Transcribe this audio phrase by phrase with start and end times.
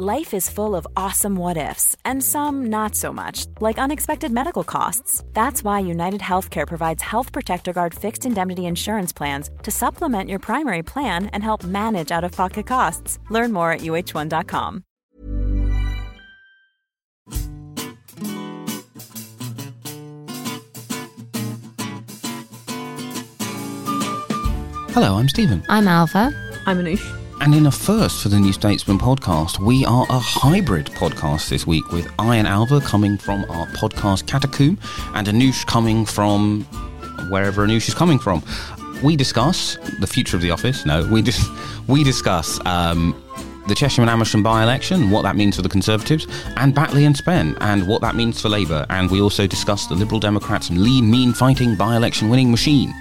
[0.00, 4.62] Life is full of awesome what ifs, and some not so much, like unexpected medical
[4.62, 5.24] costs.
[5.32, 10.38] That's why United Healthcare provides Health Protector Guard fixed indemnity insurance plans to supplement your
[10.38, 13.18] primary plan and help manage out of pocket costs.
[13.28, 14.84] Learn more at uh1.com.
[24.92, 25.64] Hello, I'm Stephen.
[25.68, 26.32] I'm Ailbhe.
[26.66, 27.17] I'm Anoosh.
[27.40, 31.66] And in a first for the New Statesman podcast, we are a hybrid podcast this
[31.66, 34.76] week with I and Ailbhe coming from our podcast Catacomb
[35.14, 36.64] and Anoosh coming from
[37.30, 38.42] wherever Anoosh is coming from.
[39.04, 40.84] We discuss the future of the office.
[40.84, 41.48] No, we just
[41.86, 43.14] we discuss um,
[43.68, 47.56] the Chesham and Amersham by-election, what that means for the Conservatives, and Batley and Spen,
[47.60, 48.84] and what that means for Labour.
[48.90, 52.92] And we also discuss the Liberal Democrats' lean, mean fighting by-election winning machine.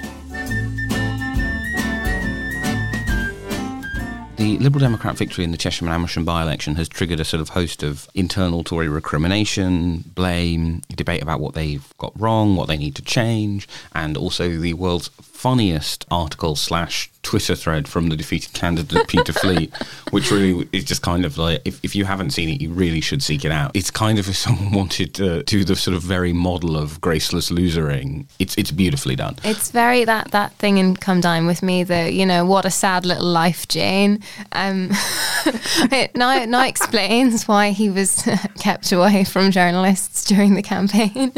[4.37, 7.41] The Liberal Democrat victory in the Chesham and Amersham by election has triggered a sort
[7.41, 12.77] of host of internal Tory recrimination, blame, debate about what they've got wrong, what they
[12.77, 18.53] need to change, and also the world's funniest article slash Twitter thread from the defeated
[18.53, 19.71] candidate Peter Fleet,
[20.11, 23.01] which really is just kind of like if, if you haven't seen it, you really
[23.01, 23.69] should seek it out.
[23.75, 27.51] It's kind of if someone wanted to do the sort of very model of graceless
[27.51, 28.27] losering.
[28.39, 29.35] It's it's beautifully done.
[29.43, 31.83] It's very that that thing in Come Dine with Me.
[31.83, 34.23] The you know what a sad little life, Jane.
[34.53, 34.89] Um,
[35.91, 38.27] it now now explains why he was
[38.59, 41.33] kept away from journalists during the campaign.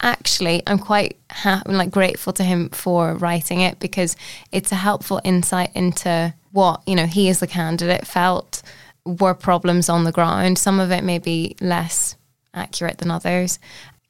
[0.00, 4.16] Actually, I'm quite ha- like grateful to him for writing it because
[4.52, 8.62] it's a helpful insight into what you know he as the candidate felt
[9.04, 10.58] were problems on the ground.
[10.58, 12.16] Some of it may be less
[12.54, 13.58] accurate than others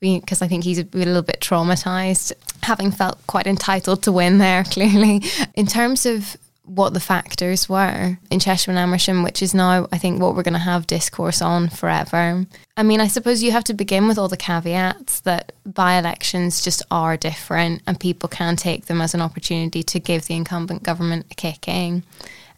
[0.00, 4.64] because I think he's a little bit traumatized, having felt quite entitled to win there,
[4.70, 5.22] clearly.
[5.54, 9.98] In terms of what the factors were in Chesham and Amersham, which is now, I
[9.98, 12.46] think, what we're going to have discourse on forever.
[12.76, 16.64] I mean, I suppose you have to begin with all the caveats that by elections
[16.64, 20.82] just are different and people can take them as an opportunity to give the incumbent
[20.82, 22.02] government a kicking.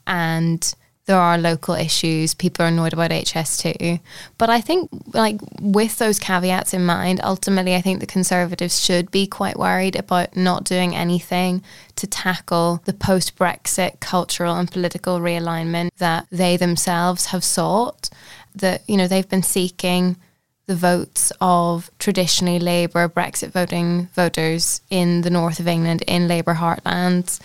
[0.07, 0.75] And
[1.07, 2.35] there are local issues.
[2.35, 4.01] People are annoyed about HS2.
[4.39, 9.11] But I think, like, with those caveats in mind, ultimately, I think the Conservatives should
[9.13, 11.63] be quite worried about not doing anything
[11.95, 18.11] to tackle the post Brexit cultural and political realignment that they themselves have sought.
[18.55, 20.17] That, you know, they've been seeking
[20.67, 26.55] the votes of traditionally Labour Brexit voting voters in the north of England, in Labour
[26.55, 27.39] heartlands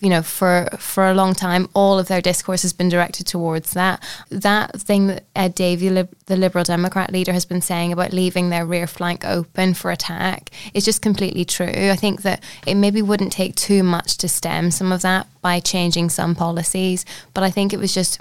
[0.00, 3.72] you know, for for a long time, all of their discourse has been directed towards
[3.72, 4.02] that.
[4.30, 8.64] That thing that Ed Davey, the Liberal Democrat leader, has been saying about leaving their
[8.64, 11.66] rear flank open for attack is just completely true.
[11.66, 15.60] I think that it maybe wouldn't take too much to stem some of that by
[15.60, 18.20] changing some policies, but I think it was just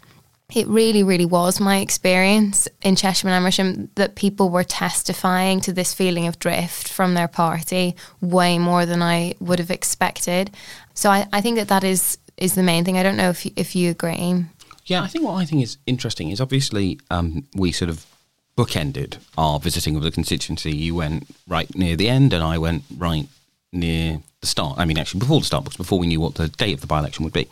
[0.55, 5.71] it really, really was my experience in Chesham and Amersham that people were testifying to
[5.71, 10.51] this feeling of drift from their party way more than I would have expected.
[10.95, 12.97] So I, I think that that is is the main thing.
[12.97, 14.45] I don't know if you, if you agree.
[14.85, 18.05] Yeah, I think what I think is interesting is obviously um, we sort of
[18.57, 20.71] bookended our visiting of the constituency.
[20.71, 23.27] You went right near the end, and I went right
[23.71, 24.79] near the start.
[24.79, 26.87] I mean, actually, before the start, because before we knew what the date of the
[26.87, 27.47] by election would be,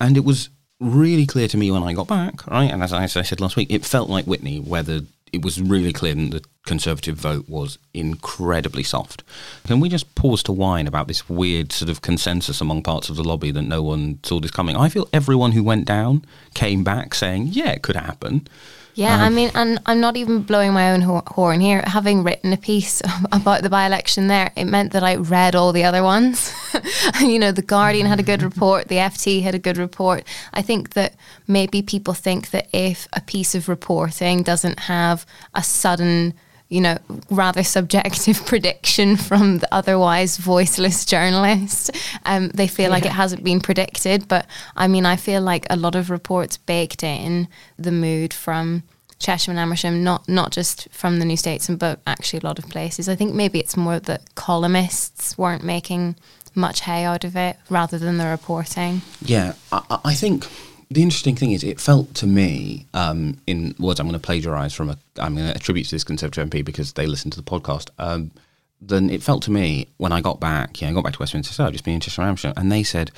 [0.00, 0.48] and it was
[0.80, 2.70] really clear to me when I got back, right?
[2.70, 5.02] And as I said last week, it felt like Witney, whether
[5.32, 9.22] it was really clear that the Conservative vote was incredibly soft.
[9.66, 13.16] Can we just pause to whine about this weird sort of consensus among parts of
[13.16, 14.76] the lobby that no one saw this coming?
[14.76, 16.24] I feel everyone who went down
[16.54, 18.46] came back saying, yeah, it could happen.
[18.94, 21.82] Yeah, um, I mean, and I'm not even blowing my own horn here.
[21.86, 23.00] Having written a piece
[23.32, 26.52] about the by election there, it meant that I read all the other ones.
[27.20, 30.24] you know, The Guardian had a good report, the FT had a good report.
[30.52, 31.14] I think that
[31.46, 36.34] maybe people think that if a piece of reporting doesn't have a sudden
[36.70, 36.96] you know,
[37.30, 41.90] rather subjective prediction from the otherwise voiceless journalist.
[42.24, 42.90] Um, they feel yeah.
[42.90, 44.46] like it hasn't been predicted, but
[44.76, 48.84] I mean, I feel like a lot of reports baked in the mood from
[49.18, 52.68] Chesham and Amersham, not not just from the New Statesman, but actually a lot of
[52.70, 53.08] places.
[53.08, 56.16] I think maybe it's more that columnists weren't making
[56.54, 59.02] much hay out of it rather than the reporting.
[59.22, 60.46] Yeah, I, I think
[60.90, 64.74] the interesting thing is, it felt to me, um, in words I'm going to plagiarise
[64.74, 67.48] from a, I'm going to attribute to this Conservative MP because they listened to the
[67.48, 67.90] podcast.
[67.98, 68.32] Um,
[68.80, 71.52] then it felt to me when I got back, yeah, I got back to Westminster,
[71.52, 73.10] so I've just been in Chesham and they said,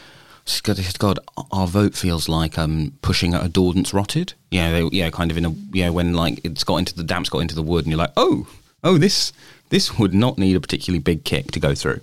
[0.64, 1.18] God, God,
[1.52, 4.34] our vote feels like um, pushing a door that's rotted.
[4.50, 7.28] Yeah, they, yeah, kind of in a, yeah, when like it's got into the damp's
[7.28, 8.48] got into the wood, and you're like, oh,
[8.82, 9.32] oh, this
[9.72, 12.00] this would not need a particularly big kick to go through.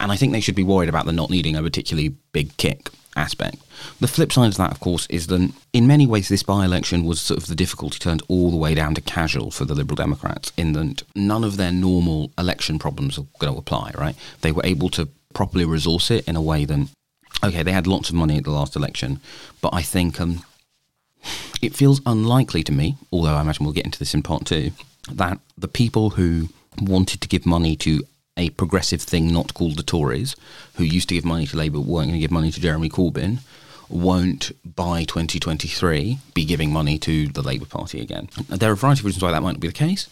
[0.00, 2.90] And I think they should be worried about the not needing a particularly big kick
[3.14, 3.58] aspect.
[4.00, 7.04] The flip side of that, of course, is that in many ways this by election
[7.04, 9.94] was sort of the difficulty turned all the way down to casual for the Liberal
[9.94, 14.16] Democrats, in that none of their normal election problems are going to apply, right?
[14.40, 16.88] They were able to properly resource it in a way that,
[17.44, 19.20] okay, they had lots of money at the last election,
[19.60, 20.42] but I think um,
[21.62, 24.72] it feels unlikely to me, although I imagine we'll get into this in part two,
[25.12, 26.48] that the people who
[26.80, 28.02] wanted to give money to
[28.36, 30.36] a progressive thing not called the Tories,
[30.76, 33.38] who used to give money to Labour, weren't going to give money to Jeremy Corbyn,
[33.88, 38.28] won't by 2023 be giving money to the Labour Party again.
[38.48, 40.08] There are a variety of reasons why that might not be the case,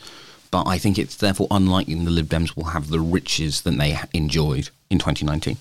[0.50, 3.98] but I think it's therefore unlikely the Lib Dems will have the riches that they
[4.12, 5.56] enjoyed in 2019.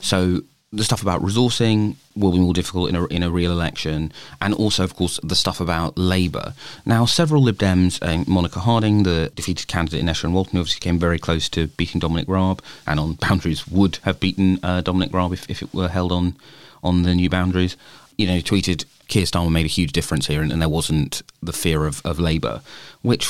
[0.00, 0.42] So
[0.74, 4.54] the stuff about resourcing will be more difficult in a, in a real election, and
[4.54, 6.54] also, of course, the stuff about Labour.
[6.84, 10.80] Now, several Lib Dems, uh, Monica Harding, the defeated candidate in Esher and Walton, obviously
[10.80, 15.12] came very close to beating Dominic Raab, and on boundaries would have beaten uh, Dominic
[15.12, 16.36] Raab if, if it were held on
[16.82, 17.76] on the new boundaries.
[18.18, 21.52] You know, tweeted Keir Starmer made a huge difference here, and, and there wasn't the
[21.52, 22.62] fear of, of Labour,
[23.02, 23.28] which,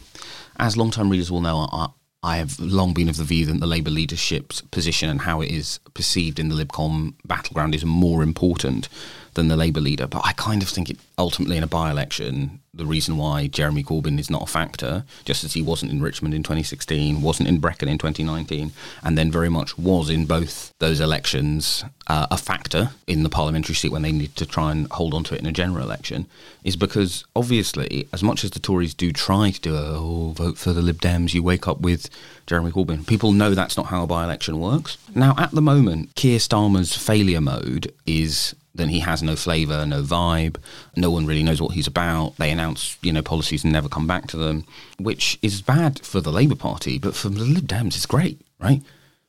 [0.58, 1.88] as long-time readers will know, I,
[2.26, 5.50] I have long been of the view that the Labour leadership's position and how it
[5.52, 8.88] is perceived in the Libcom battleground is more important
[9.36, 10.06] than the Labour leader.
[10.06, 13.82] But I kind of think it ultimately in a by election, the reason why Jeremy
[13.82, 17.58] Corbyn is not a factor, just as he wasn't in Richmond in 2016, wasn't in
[17.58, 18.72] Brecon in 2019,
[19.02, 23.74] and then very much was in both those elections uh, a factor in the parliamentary
[23.74, 26.26] seat when they need to try and hold on to it in a general election,
[26.64, 30.58] is because obviously, as much as the Tories do try to do a oh, vote
[30.58, 32.10] for the Lib Dems, you wake up with
[32.46, 33.06] Jeremy Corbyn.
[33.06, 34.98] People know that's not how a by election works.
[35.14, 40.02] Now, at the moment, Keir Starmer's failure mode is then he has no flavour, no
[40.02, 40.56] vibe.
[40.96, 42.36] No one really knows what he's about.
[42.36, 44.64] They announce, you know, policies and never come back to them,
[44.98, 48.82] which is bad for the Labour Party, but for the Lib Dems, it's great, right?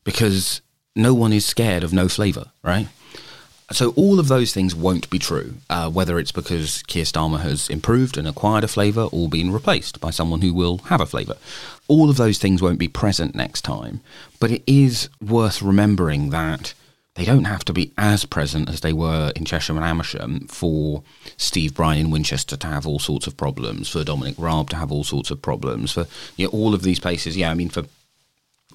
[0.03, 0.61] Because
[0.95, 2.87] no one is scared of no flavour, right?
[3.71, 7.69] So all of those things won't be true, uh, whether it's because Keir Starmer has
[7.69, 11.35] improved and acquired a flavour or been replaced by someone who will have a flavour.
[11.89, 13.99] All of those things won't be present next time,
[14.39, 16.73] but it is worth remembering that
[17.17, 21.01] they don't have to be as present as they were in Chesham and Amersham for
[21.35, 24.91] Steve Brine in Winchester to have all sorts of problems, for Dominic Raab to have
[24.91, 26.05] all sorts of problems, for
[26.35, 27.35] you know, all of these places.
[27.35, 27.85] Yeah, I mean, for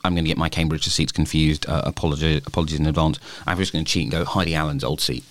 [0.04, 1.68] I'm going to get my Cambridge seats confused.
[1.68, 3.20] Uh, apologies, apologies in advance.
[3.46, 5.22] I'm just going to cheat and go Heidi Allen's old seat,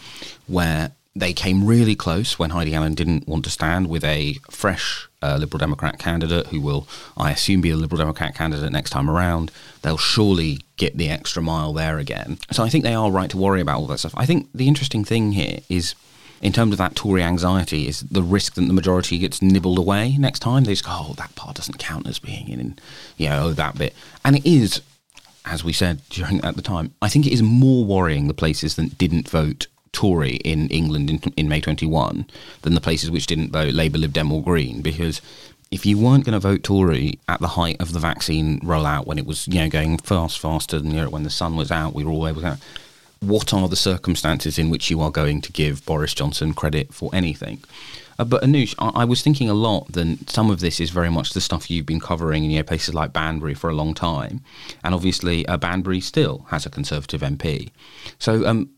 [0.47, 5.09] where they came really close when Heidi Allen didn't want to stand with a fresh
[5.21, 9.09] uh, Liberal Democrat candidate who will, I assume, be a Liberal Democrat candidate next time
[9.09, 9.51] around.
[9.81, 12.39] They'll surely get the extra mile there again.
[12.51, 14.13] So I think they are right to worry about all that stuff.
[14.17, 15.95] I think the interesting thing here is,
[16.41, 20.17] in terms of that Tory anxiety, is the risk that the majority gets nibbled away
[20.17, 20.63] next time.
[20.63, 22.79] They just go, oh, that part doesn't count as being in,
[23.17, 23.93] you know, that bit.
[24.25, 24.81] And it is,
[25.45, 28.75] as we said during at the time, I think it is more worrying the places
[28.75, 32.25] that didn't vote Tory in England in, in May 21
[32.61, 35.21] than the places which didn't vote Labour, Lib Dem or Green because
[35.69, 39.17] if you weren't going to vote Tory at the height of the vaccine rollout when
[39.17, 42.03] it was you know going fast faster than know, when the sun was out we
[42.03, 42.57] were all able to
[43.19, 47.09] what are the circumstances in which you are going to give Boris Johnson credit for
[47.13, 47.63] anything
[48.21, 51.09] uh, but Anoosh, I, I, was thinking a lot that some of this is very
[51.09, 53.95] much the stuff you've been covering in you know, places like Banbury for a long
[53.95, 54.41] time,
[54.83, 57.71] and obviously uh, Banbury still has a Conservative MP.
[58.19, 58.69] So um,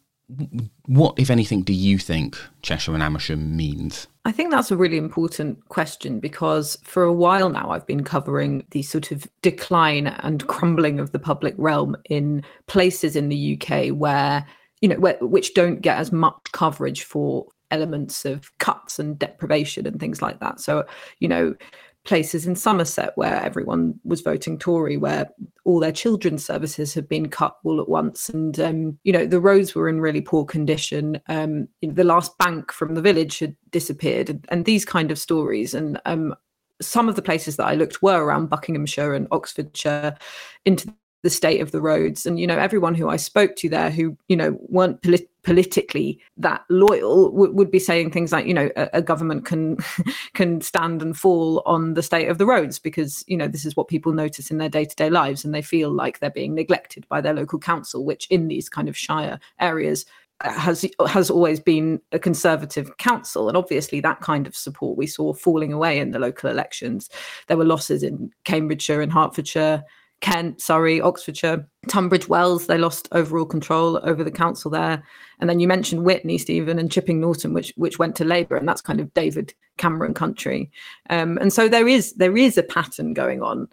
[0.86, 4.08] what, if anything, do you think Chesham and Amersham means?
[4.25, 8.66] I think that's a really important question because for a while now I've been covering
[8.72, 13.90] the sort of decline and crumbling of the public realm in places in the UK
[13.90, 14.46] where,
[14.82, 19.86] you know, where, which don't get as much coverage for elements of cuts and deprivation
[19.88, 20.62] and things like that.
[20.62, 20.86] So,
[21.20, 21.56] you know,
[22.05, 25.29] places in Somerset where everyone was voting Tory, where
[25.63, 29.39] all their children's services had been cut all at once, and um, you know the
[29.39, 31.19] roads were in really poor condition.
[31.27, 35.74] Um, the last bank from the village had disappeared, and, and these kind of stories.
[35.74, 36.36] And um,
[36.81, 40.17] some of the places that I looked were around Buckinghamshire and Oxfordshire,
[40.65, 40.93] into
[41.24, 44.17] the state of the roads and you know everyone who i spoke to there who
[44.27, 48.69] you know weren't polit- politically that loyal w- would be saying things like you know
[48.75, 49.77] a, a, government can
[50.33, 53.75] can stand and fall on the state of the roads because you know this is
[53.75, 57.19] what people notice in their day-to-day lives and they feel like they're being neglected by
[57.19, 60.05] their local council which in these kind of shire areas
[60.41, 63.47] uh, has has always been a conservative council.
[63.47, 67.09] And obviously that kind of support we saw falling away in the local elections.
[67.47, 69.83] There were losses in cambridgeshire and hertfordshire
[70.24, 75.03] kent surrey oxfordshire tunbridge wells they lost overall control over the council there.
[75.42, 78.65] And then you mentioned Witney, stephen and chipping norton which which went to labour and
[78.65, 80.72] that's kind of david cameron country.
[81.10, 83.68] Um, and so there is there is a pattern going on.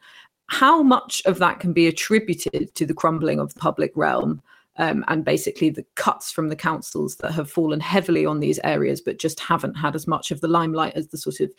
[0.49, 4.43] How much of that can be attributed to the crumbling of the public realm
[4.77, 9.01] um, and basically the cuts from the councils that have fallen heavily on these areas,
[9.01, 11.53] but just haven't had as much of the limelight as the sort of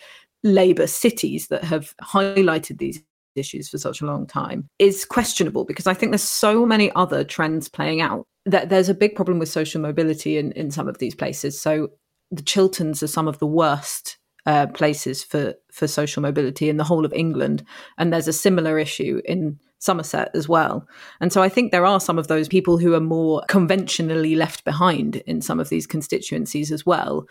[0.43, 3.01] Labour cities that have highlighted these
[3.35, 7.23] issues for such a long time is questionable because I think there's so many other
[7.23, 10.97] trends playing out that there's a big problem with social mobility in, in some of
[10.97, 11.61] these places.
[11.61, 11.89] So
[12.31, 16.83] the Chilterns are some of the worst uh, places for for social mobility in the
[16.83, 17.63] whole of England,
[17.97, 20.88] and there's a similar issue in Somerset as well.
[21.19, 24.63] And so I think there are some of those people who are more conventionally left
[24.63, 27.27] behind in some of these constituencies as well.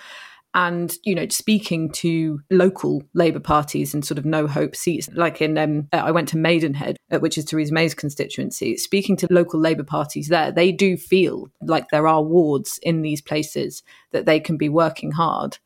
[0.52, 5.40] And, you know, speaking to local Labour parties and sort of no hope seats, like
[5.40, 9.28] in, um, uh, I went to Maidenhead, uh, which is Theresa May's constituency, speaking to
[9.30, 14.26] local Labour parties there, they do feel like there are wards in these places that
[14.26, 15.58] they can be working hard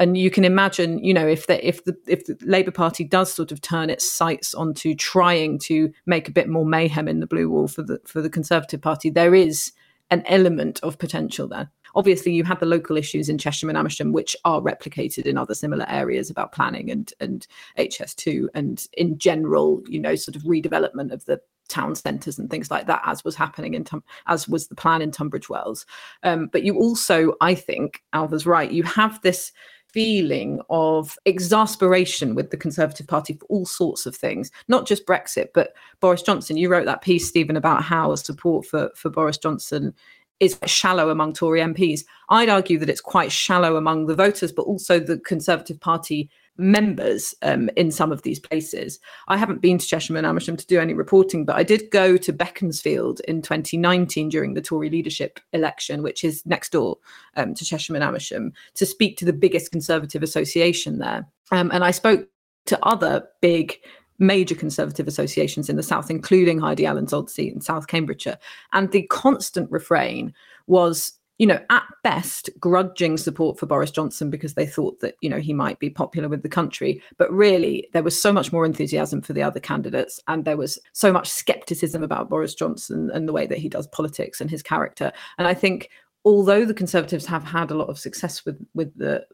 [0.00, 3.32] and you can imagine, you know, if the if the if the Labour Party does
[3.32, 7.26] sort of turn its sights onto trying to make a bit more mayhem in the
[7.26, 9.72] blue wall for the for the Conservative Party, there is
[10.10, 11.70] an element of potential there.
[11.94, 15.54] Obviously, you had the local issues in Chesham and Amersham, which are replicated in other
[15.54, 17.46] similar areas about planning and and
[17.78, 22.70] HS2 and in general, you know, sort of redevelopment of the town centres and things
[22.70, 23.86] like that, as was happening in
[24.26, 25.86] as was the plan in Tunbridge Wells.
[26.22, 28.70] Um, but you also, I think, Ailbhe's right.
[28.70, 29.52] You have this
[29.92, 35.48] feeling of exasperation with the Conservative Party for all sorts of things, not just Brexit,
[35.52, 36.56] but Boris Johnson.
[36.56, 39.94] You wrote that piece, Stephen, about how support for, for Boris Johnson
[40.40, 42.04] is shallow among Tory MPs.
[42.30, 47.34] I'd argue that it's quite shallow among the voters, but also the Conservative Party members
[47.42, 48.98] um, in some of these places.
[49.28, 52.16] I haven't been to Chesham and Amersham to do any reporting, but I did go
[52.18, 56.98] to Beaconsfield in 2019 during the Tory leadership election, which is next door
[57.36, 61.26] um, to Chesham and Amersham, to speak to the biggest Conservative association there.
[61.50, 62.28] Um, and I spoke
[62.66, 63.78] to other big
[64.20, 68.38] major Conservative associations in the South, including Heidi Allen's old seat in South Cambridgeshire.
[68.72, 70.32] And the constant refrain
[70.66, 75.30] was you know, at best, grudging support for Boris Johnson because they thought that, you
[75.30, 77.02] know, he might be popular with the country.
[77.16, 80.20] But really, there was so much more enthusiasm for the other candidates.
[80.28, 83.86] And there was so much skepticism about Boris Johnson and the way that he does
[83.86, 85.12] politics and his character.
[85.38, 85.88] And I think
[86.24, 89.26] although the conservatives have had a lot of success with with the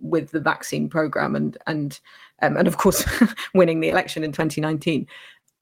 [0.00, 2.00] with the vaccine program and and
[2.42, 3.04] um, and of course
[3.54, 5.06] winning the election in 2019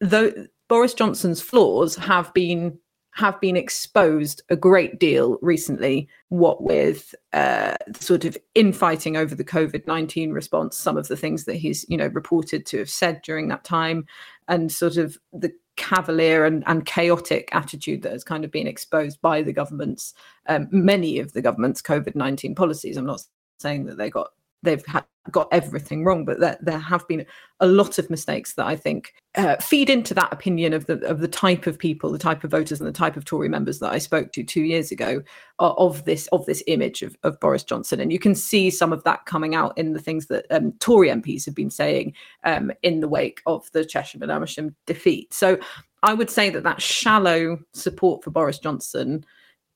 [0.01, 0.33] though
[0.69, 2.79] Boris Johnson's flaws have been
[3.15, 9.45] have been exposed a great deal recently, what with uh, sort of infighting over the
[9.45, 13.21] COVID 19 response, some of the things that he's, you know, reported to have said
[13.23, 14.07] during that time,
[14.49, 19.21] and sort of the cavalier and, and chaotic attitude that has kind of been exposed
[19.21, 20.15] by the government's,
[20.47, 22.97] um, many of the government's COVID 19 policies.
[22.97, 23.23] I'm not
[23.59, 24.31] saying that they got
[24.63, 24.85] they've
[25.31, 27.25] got everything wrong, but there, there have been
[27.61, 31.21] a lot of mistakes that I think uh, feed into that opinion of the of
[31.21, 33.93] the type of people, the type of voters, and the type of Tory members that
[33.93, 35.23] I spoke to two years ago
[35.61, 38.93] uh, of this of this image of, of Boris Johnson, and you can see some
[38.93, 42.15] of that coming out in the things that um, Tory MPs have been saying
[42.45, 45.33] um, in the wake of the Chesham and Amersham defeat.
[45.33, 45.59] So
[46.03, 49.25] I would say that that shallow support for Boris Johnson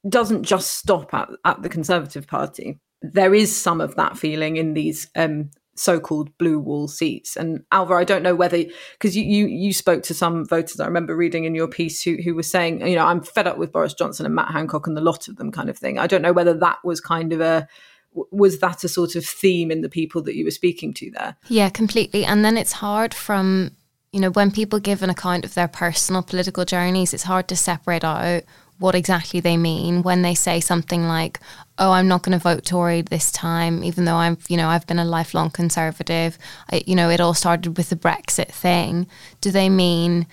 [0.08, 4.74] doesn't just stop at, at the Conservative Party there is some of that feeling in
[4.74, 7.36] these um, so-called blue wall seats.
[7.36, 10.80] And Ailbhe, I don't know whether because you, you you spoke to some voters.
[10.80, 13.58] I remember reading in your piece who who were saying, you know, I'm fed up
[13.58, 15.98] with Boris Johnson and Matt Hancock and the lot of them, kind of thing.
[15.98, 17.68] I don't know whether that was kind of a
[18.12, 21.36] was that a sort of theme in the people that you were speaking to there?
[21.48, 22.24] Yeah, completely.
[22.24, 23.72] And then it's hard from
[24.12, 27.56] you know when people give an account of their personal political journeys, it's hard to
[27.56, 28.44] separate out
[28.78, 31.40] what exactly they mean when they say something like,
[31.78, 34.86] "Oh, I'm not going to vote Tory this time," even though I'm, you know, I've
[34.86, 36.38] been a lifelong conservative.
[36.70, 39.06] I, you know, it all started with the Brexit thing.
[39.40, 40.26] Do they mean?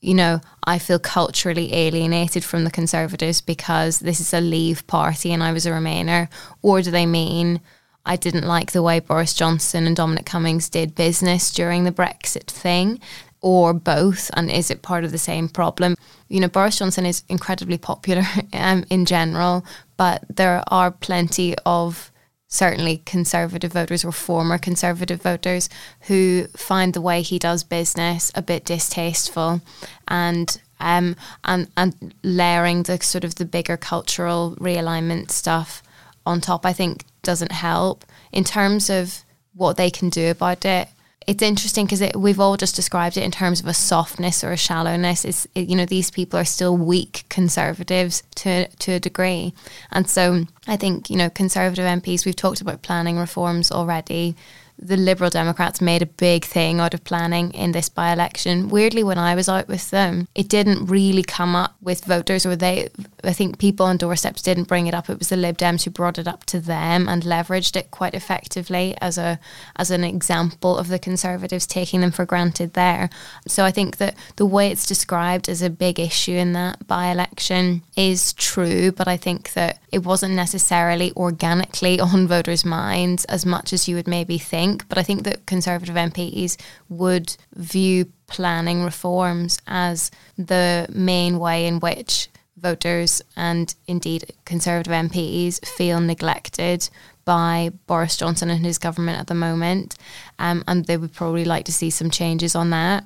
[0.00, 5.32] you know, I feel culturally alienated from the Conservatives because this is a Leave party
[5.32, 6.28] and I was a Remainer?
[6.62, 7.60] Or do they mean
[8.06, 12.46] I didn't like the way Boris Johnson and Dominic Cummings did business during the Brexit
[12.46, 12.98] thing?
[13.42, 14.30] Or both?
[14.34, 15.96] And is it part of the same problem?
[16.30, 18.22] you know, Boris Johnson is incredibly popular
[18.54, 19.64] um, in general,
[19.98, 22.10] but there are plenty of
[22.46, 25.68] certainly conservative voters or former conservative voters
[26.02, 29.60] who find the way he does business a bit distasteful
[30.08, 35.82] and um, and and layering the sort of the bigger cultural realignment stuff
[36.24, 40.88] on top, I think doesn't help in terms of what they can do about it.
[41.26, 44.52] It's interesting because it, we've all just described it in terms of a softness or
[44.52, 45.24] a shallowness.
[45.24, 49.52] It's it, you know these people are still weak conservatives to to a degree,
[49.90, 52.24] and so I think you know conservative MPs.
[52.24, 54.34] We've talked about planning reforms already
[54.82, 58.68] the Liberal Democrats made a big thing out of planning in this by election.
[58.68, 62.56] Weirdly, when I was out with them, it didn't really come up with voters, or
[62.56, 62.88] they,
[63.22, 65.10] I think people on doorsteps didn't bring it up.
[65.10, 68.14] It was the Lib Dems who brought it up to them and leveraged it quite
[68.14, 69.38] effectively as a
[69.76, 73.10] as an example of the Conservatives taking them for granted there.
[73.46, 77.08] So I think that the way it's described as a big issue in that by
[77.08, 83.44] election is true, but I think that it wasn't necessarily organically on voters' minds as
[83.44, 86.56] much as you would maybe think think, but I think that Conservative MPs
[86.88, 95.64] would view planning reforms as the main way in which voters and indeed Conservative MPs
[95.66, 96.88] feel neglected
[97.24, 99.96] by Boris Johnson and his government at the moment.
[100.38, 103.04] Um, and they would probably like to see some changes on that.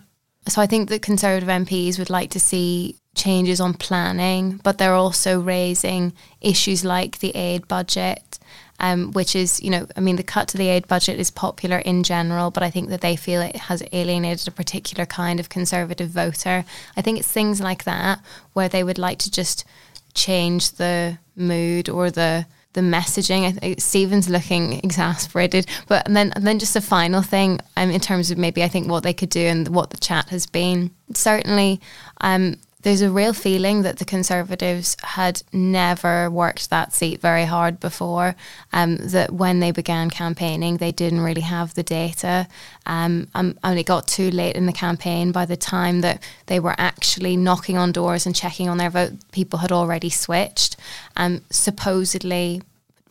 [0.49, 4.95] So I think that Conservative MPs would like to see changes on planning, but they're
[4.95, 8.39] also raising issues like the aid budget
[8.81, 11.79] um, which is, you know, I mean, the cut to the aid budget is popular
[11.79, 15.49] in general, but I think that they feel it has alienated a particular kind of
[15.49, 16.65] conservative voter.
[16.97, 18.21] I think it's things like that
[18.53, 19.65] where they would like to just
[20.15, 23.81] change the mood or the the messaging.
[23.81, 28.31] Stephen's looking exasperated, but and then and then just a final thing um, in terms
[28.31, 30.91] of maybe I think what they could do and what the chat has been.
[31.13, 31.81] Certainly,
[32.21, 37.81] um, there's a real feeling that the Conservatives had never worked that seat very hard
[37.81, 38.37] before.
[38.75, 42.47] Um, that when they began campaigning, they didn't really have the data,
[42.85, 45.33] um, and, and it got too late in the campaign.
[45.33, 49.13] By the time that they were actually knocking on doors and checking on their vote,
[49.33, 50.77] people had already switched.
[51.17, 52.61] Um, supposedly,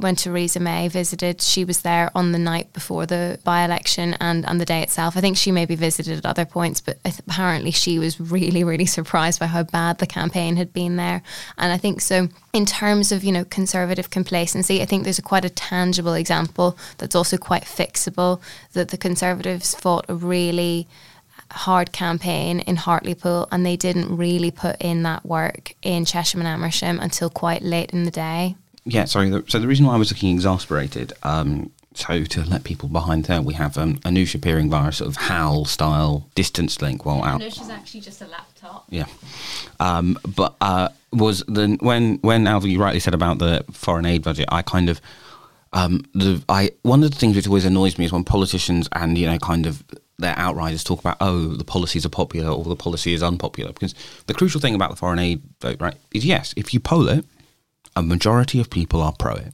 [0.03, 4.45] when Theresa May visited, she was there on the night before the by election and,
[4.45, 5.15] and the day itself.
[5.15, 9.39] I think she maybe visited at other points, but apparently she was really, really surprised
[9.39, 11.23] by how bad the campaign had been there.
[11.57, 15.23] And I think so, in terms of, you know, conservative complacency, I think there's a
[15.23, 18.41] quite a tangible example that's also quite fixable
[18.73, 20.87] that the Conservatives fought a really
[21.51, 26.47] hard campaign in Hartlepool and they didn't really put in that work in Chesham and
[26.47, 29.29] Amersham until quite late in the day yeah, sorry.
[29.29, 33.25] The, so the reason why I was looking exasperated, um, so to let people behind
[33.25, 37.23] there, we have um, Anoosh appearing via a sort of HAL style distance link while
[37.23, 37.41] out.
[37.41, 38.85] Anoosh is actually just a laptop.
[38.89, 39.05] Yeah,
[39.79, 44.23] um, but uh, was the when when Ailbhe you rightly said about the foreign aid
[44.23, 44.99] budget, I kind of
[45.73, 49.17] um, the I one of the things which always annoys me is when politicians and
[49.17, 49.83] you know kind of
[50.19, 53.95] their outriders talk about oh the policies are popular or the policy is unpopular because
[54.27, 57.25] the crucial thing about the foreign aid vote right is yes if you poll it
[57.95, 59.53] a majority of people are pro it.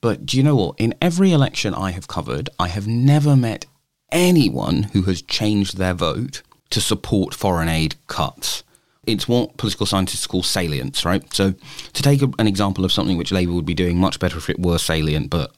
[0.00, 0.74] But do you know what?
[0.78, 3.66] In every election I have covered, I have never met
[4.12, 8.62] anyone who has changed their vote to support foreign aid cuts.
[9.06, 11.22] It's what political scientists call salience, right?
[11.32, 11.52] So,
[11.92, 14.48] to take a, an example of something which Labour would be doing much better if
[14.48, 15.52] it were salient, but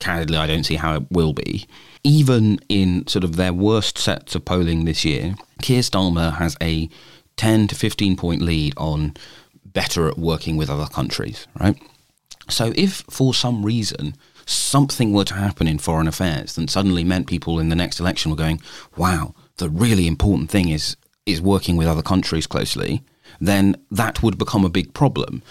[0.00, 1.66] candidly, I don't see how it will be.
[2.02, 6.88] Even in sort of their worst sets of polling this year, Keir Starmer has a
[7.36, 9.14] 10 to 15 point lead on
[9.72, 11.76] better at working with other countries, right?
[12.48, 14.14] So if for some reason
[14.46, 18.30] something were to happen in foreign affairs that suddenly meant people in the next election
[18.30, 18.60] were going,
[18.96, 23.02] wow, the really important thing is is working with other countries closely,
[23.40, 25.42] then that would become a big problem.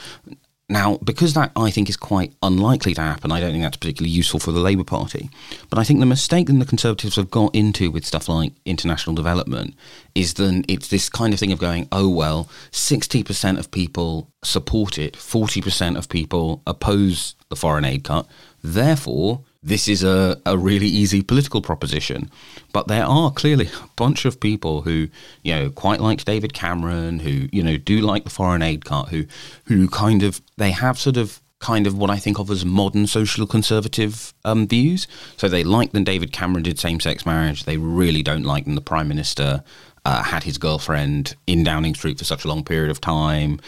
[0.72, 4.12] Now, because that I think is quite unlikely to happen, I don't think that's particularly
[4.12, 5.32] useful for the Labour Party.
[5.72, 9.16] But I think the mistake that the Conservatives have got into with stuff like international
[9.16, 9.74] development
[10.14, 15.00] is then it's this kind of thing of going, oh, well, 60% of people support
[15.00, 18.28] it, 40% of people oppose the foreign aid cut.
[18.64, 22.30] Therefore, this is a, a really easy political proposition.
[22.72, 25.10] But there are clearly a bunch of people who,
[25.43, 29.10] you know, quite like David Cameron, who, you know, do like the foreign aid cut,
[29.10, 29.26] who
[29.65, 33.06] who kind of they have sort of kind of what I think of as modern
[33.06, 35.08] social conservative um, views.
[35.36, 37.65] So they like when David Cameron did same sex marriage.
[37.65, 39.63] They really don't like when the Prime Minister
[40.06, 43.60] uh, had his girlfriend in Downing Street for such a long period of time,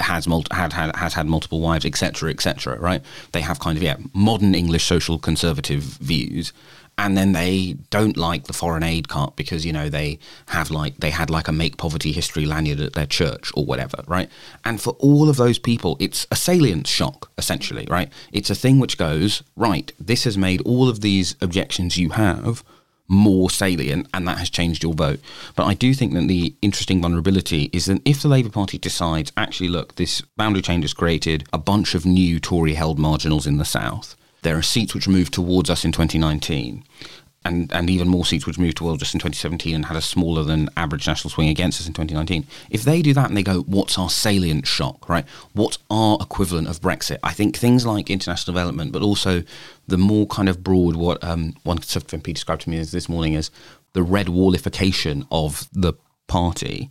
[0.00, 2.78] has mul- had, had has had multiple wives, etc., etc.
[2.78, 3.02] Right?
[3.32, 6.52] They have kind of yeah modern English social conservative views,
[6.98, 10.96] and then they don't like the foreign aid cut because you know they have like
[10.98, 14.30] they had like a make poverty history lanyard at their church or whatever right
[14.64, 18.78] and for all of those people it's a salient shock essentially right it's a thing
[18.78, 22.64] which goes right this has made all of these objections you have
[23.08, 25.20] more salient and that has changed your vote.
[25.54, 29.32] But I do think that the interesting vulnerability is that if the Labour Party decides,
[29.36, 33.58] actually, look, this boundary change has created a bunch of new Tory held marginals in
[33.58, 36.84] the South, there are seats which moved towards us in 2019
[37.46, 40.42] and, and even more seats which moved towards us in 2017 and had a smaller
[40.42, 42.46] than average national swing against us in 2019.
[42.70, 45.24] If they do that and they go, what's our salient shock, right?
[45.52, 47.18] What's our equivalent of Brexit?
[47.22, 49.42] I think things like international development, but also
[49.86, 53.36] the more kind of broad, what um, one Conservative MP described to me this morning
[53.36, 53.50] as
[53.92, 55.94] the red wallification of the
[56.26, 56.90] party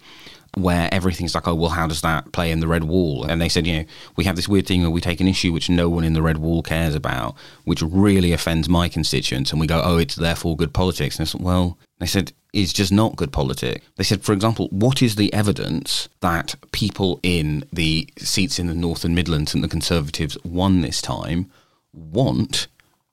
[0.56, 3.26] where everything's like, oh, well, how does that play in the red wall?
[3.26, 5.52] And they said, you know, we have this weird thing where we take an issue
[5.52, 9.60] which no one in the red wall cares about, which really offends my constituents, and
[9.60, 11.18] we go, oh, it's therefore good politics.
[11.20, 13.86] And I said, well, they said, it's just not good politics.
[13.98, 18.74] They said, for example, what is the evidence that people in the seats in the
[18.74, 21.52] North and Midlands and the Conservatives won this time
[21.94, 22.68] want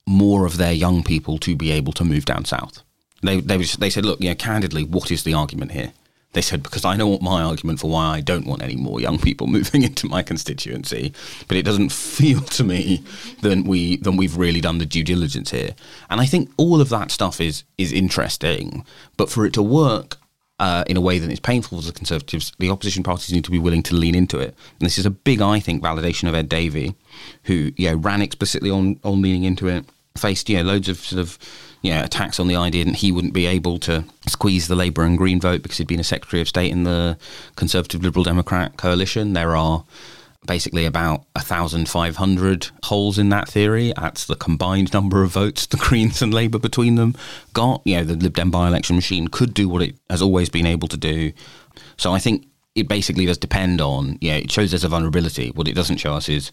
[0.06, 2.82] more of their young people to be able to move down south?
[3.22, 5.92] They, they, they said, look, you know, candidly, what is the argument here?
[6.32, 9.00] They said, because I know what my argument for why I don't want any more
[9.00, 11.12] young people moving into my constituency,
[11.48, 13.02] but it doesn't feel to me
[13.42, 15.74] that we that we've really done the due diligence here.
[16.10, 18.84] And I think all of that stuff is is interesting,
[19.16, 20.16] but for it to work
[20.58, 23.50] uh, in a way that is painful for the Conservatives, the opposition parties need to
[23.50, 24.54] be willing to lean into it.
[24.78, 26.94] And this is a big, I think, validation of Ed Davey,
[27.44, 29.84] who you know, ran explicitly on on leaning into it,
[30.16, 31.38] faced you know, loads of sort of
[31.82, 35.02] you know, attacks on the idea that he wouldn't be able to squeeze the Labour
[35.02, 37.18] and Green vote because he'd been a Secretary of State in the
[37.56, 39.32] Conservative Liberal Democrat coalition.
[39.32, 39.84] There are
[40.46, 43.92] basically about 1,500 holes in that theory.
[43.96, 47.14] That's the combined number of votes the Greens and Labour between them
[47.52, 47.82] got.
[47.84, 50.66] You know, the Lib Dem by election machine could do what it has always been
[50.66, 51.32] able to do.
[51.96, 55.50] So I think it basically does depend on, yeah, it shows there's a vulnerability.
[55.50, 56.52] What it doesn't show us is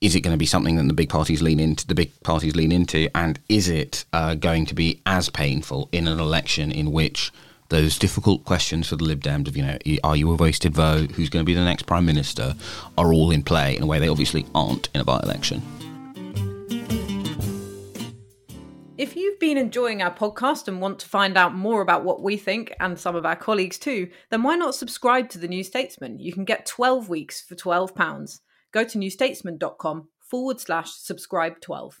[0.00, 1.86] is it going to be something that the big parties lean into?
[1.86, 6.06] The big parties lean into, and is it uh, going to be as painful in
[6.06, 7.32] an election in which
[7.68, 11.10] those difficult questions for the Lib Dems of you know, are you a wasted vote?
[11.12, 12.54] Who's going to be the next prime minister?
[12.96, 15.62] Are all in play in a way they obviously aren't in a by-election.
[18.96, 22.36] If you've been enjoying our podcast and want to find out more about what we
[22.36, 26.18] think and some of our colleagues too, then why not subscribe to the New Statesman?
[26.18, 27.94] You can get 12 weeks for £12
[28.78, 32.00] go to newstatesman.com forward slash subscribe 12.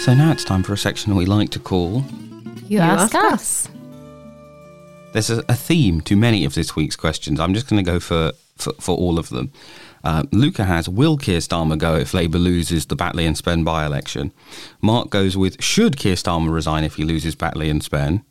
[0.00, 2.02] So now it's time for a section we like to call
[2.66, 3.68] You, ask, us.
[5.12, 7.38] There's a, a theme to many of this week's questions.
[7.38, 9.52] I'm just going to go for, for, for all of them.
[10.02, 13.84] Uh, Luca has Will Keir Starmer go if Labour loses the Batley and Spen by
[13.84, 14.32] election?
[14.80, 18.22] Mark goes with Should Keir Starmer resign if he loses Batley and Spen?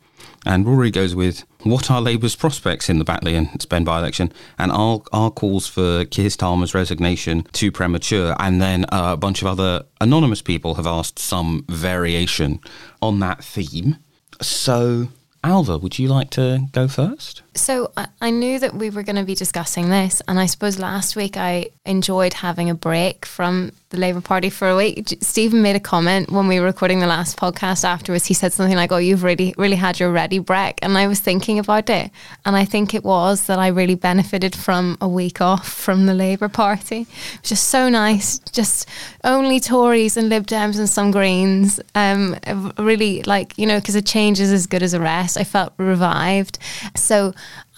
[0.48, 4.32] And Rory goes with What are Labour's prospects in the Batley and Spen by election?
[4.58, 8.34] And our, our calls for Keir Starmer's resignation too premature.
[8.40, 12.62] And then uh, a bunch of other anonymous people have asked some variation
[13.02, 13.98] on that theme.
[14.42, 15.10] So,
[15.44, 17.42] Ailbhe, would you like to go first?
[17.56, 21.16] So I, knew that we were going to be discussing this, and I suppose last
[21.16, 25.18] week I enjoyed having a break from the Labour Party for a week.
[25.22, 28.28] Stephen made a comment when we were recording the last podcast afterwards.
[28.28, 31.20] He said something like, "Oh, you've really, really had your Ready Brek," and I was
[31.20, 32.12] thinking about it,
[32.46, 36.14] and I think it was that I really benefited from a week off from the
[36.14, 37.02] Labour Party.
[37.02, 38.88] It was just so nice, just
[39.24, 41.80] only Tories and Lib Dems and some Greens.
[41.96, 42.38] Um,
[42.78, 45.36] really like you know because a change is as good as a rest.
[45.36, 46.60] I felt revived,
[46.96, 47.34] so.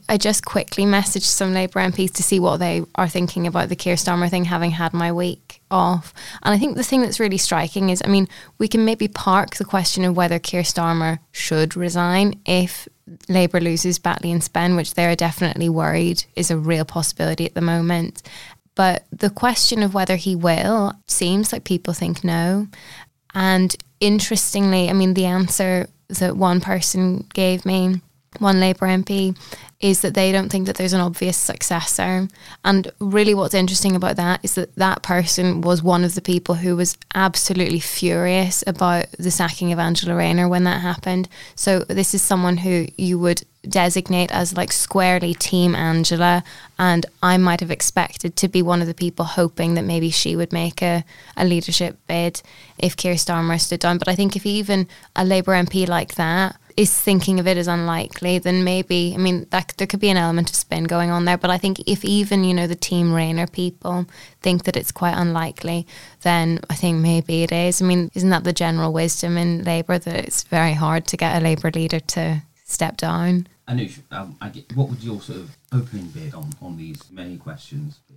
[0.09, 3.75] I just quickly messaged some Labour MPs to see what they are thinking about the
[3.75, 6.13] Keir Starmer thing, having had my week off.
[6.43, 9.55] And I think the thing that's really striking is, I mean, we can maybe park
[9.55, 12.87] the question of whether Keir Starmer should resign if
[13.29, 17.61] Labour loses Batley and Spen, which they're definitely worried is a real possibility at the
[17.61, 18.21] moment.
[18.75, 22.67] But the question of whether he will seems like people think no.
[23.33, 28.01] And interestingly, I mean, the answer that one person gave me
[28.39, 29.37] one Labour MP,
[29.79, 32.27] is that they don't think that there's an obvious successor.
[32.63, 36.55] And really, what's interesting about that is that that person was one of the people
[36.55, 41.27] who was absolutely furious about the sacking of Angela Rayner when that happened.
[41.55, 46.43] So, this is someone who you would designate as like squarely Team Angela.
[46.79, 50.35] And I might have expected to be one of the people hoping that maybe she
[50.35, 51.03] would make a,
[51.37, 52.41] a leadership bid
[52.77, 53.97] if Keir Starmer stood down.
[53.97, 57.67] But I think if even a Labour MP like that, is thinking of it as
[57.67, 61.25] unlikely, then maybe I mean that there could be an element of spin going on
[61.25, 61.37] there.
[61.37, 64.05] But I think if even you know the team Rayner people
[64.41, 65.87] think that it's quite unlikely,
[66.21, 67.81] then I think maybe it is.
[67.81, 71.39] I mean, isn't that the general wisdom in Labour that it's very hard to get
[71.39, 73.47] a Labour leader to step down?
[73.67, 77.99] Anoosh, um, get, what would your sort of opening bid on on these many questions
[78.07, 78.15] be?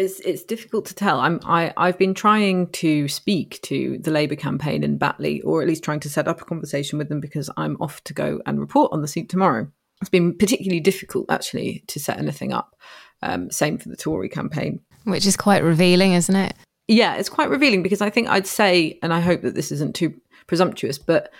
[0.00, 1.20] It's it's difficult to tell.
[1.20, 5.68] I'm I I've been trying to speak to the Labour campaign in Batley, or at
[5.68, 8.58] least trying to set up a conversation with them because I'm off to go and
[8.58, 9.70] report on the seat tomorrow.
[10.00, 12.76] It's been particularly difficult actually to set anything up.
[13.20, 16.54] Um, same for the Tory campaign, which is quite revealing, isn't it?
[16.88, 19.94] Yeah, it's quite revealing because I think I'd say, and I hope that this isn't
[19.94, 20.14] too
[20.46, 21.30] presumptuous, but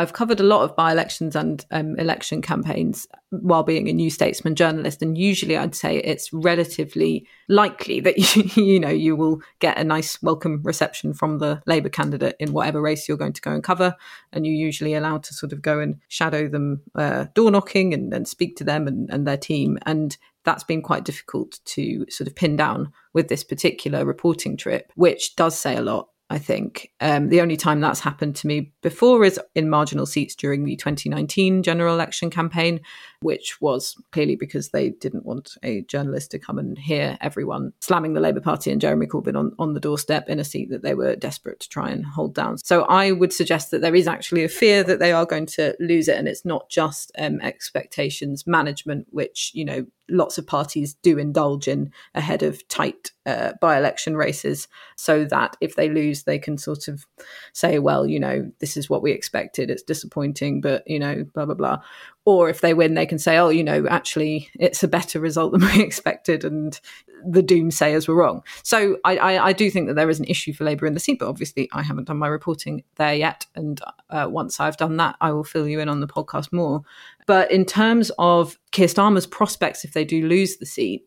[0.00, 4.08] I've covered a lot of by elections and um, election campaigns while being a New
[4.08, 8.16] Statesman journalist, and usually I'd say it's relatively likely that
[8.56, 12.54] you, you know you will get a nice welcome reception from the Labour candidate in
[12.54, 13.94] whatever race you're going to go and cover,
[14.32, 18.14] and you're usually allowed to sort of go and shadow them uh, door knocking and,
[18.14, 22.26] and speak to them and, and their team, and that's been quite difficult to sort
[22.26, 26.92] of pin down with this particular reporting trip, which does say a lot I think.
[27.00, 30.76] Um, the only time that's happened to me before is in marginal seats during the
[30.76, 32.80] 2019 general election campaign,
[33.22, 38.14] which was clearly because they didn't want a journalist to come and hear everyone slamming
[38.14, 40.94] the Labour Party and Jeremy Corbyn on, on the doorstep in a seat that they
[40.94, 42.58] were desperate to try and hold down.
[42.58, 45.74] So I would suggest that there is actually a fear that they are going to
[45.80, 50.94] lose it, and it's not just um, expectations management, which, you know, lots of parties
[50.94, 56.24] do indulge in ahead of tight uh, by election races so that if they lose,
[56.24, 57.06] they can sort of
[57.52, 59.70] say, well, you know, this is what we expected.
[59.70, 61.78] It's disappointing, but, you know, blah, blah, blah.
[62.26, 65.52] Or if they win, they can say, oh, you know, actually, it's a better result
[65.52, 66.44] than we expected.
[66.44, 66.78] And
[67.24, 68.42] the doomsayers were wrong.
[68.62, 71.00] So I, I, I, do think that there is an issue for Labour in the
[71.00, 73.46] seat, but obviously I haven't done my reporting there yet.
[73.54, 73.80] And
[74.10, 76.82] uh, once I've done that, I will fill you in on the podcast more.
[77.26, 81.06] But in terms of Keir Starmer's prospects, if they do lose the seat,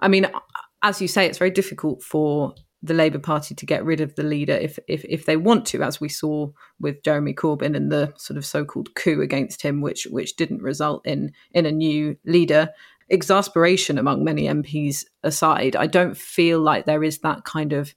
[0.00, 0.26] I mean,
[0.82, 4.22] as you say, it's very difficult for the Labour Party to get rid of the
[4.22, 8.12] leader if, if if they want to, as we saw with Jeremy Corbyn and the
[8.16, 12.70] sort of so-called coup against him, which which didn't result in in a new leader.
[13.08, 17.94] Exasperation among many MPs aside, I don't feel like there is that kind of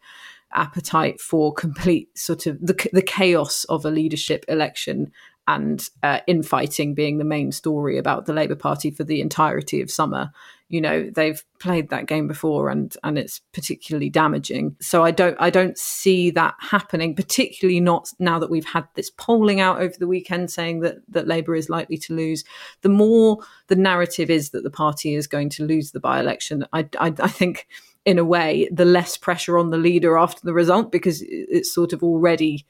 [0.53, 5.11] appetite for complete sort of the the chaos of a leadership election
[5.49, 9.89] and uh, infighting being the main story about the Labour Party for the entirety of
[9.89, 10.31] summer.
[10.67, 14.75] You know, they've played that game before and and it's particularly damaging.
[14.79, 19.09] So I don't I don't see that happening, particularly not now that we've had this
[19.09, 22.43] polling out over the weekend saying that that Labour is likely to lose.
[22.81, 26.87] The more the narrative is that the party is going to lose the by-election, I,
[26.99, 27.67] I, I think
[28.05, 31.91] in a way, the less pressure on the leader after the result because it's sort
[31.91, 32.65] of already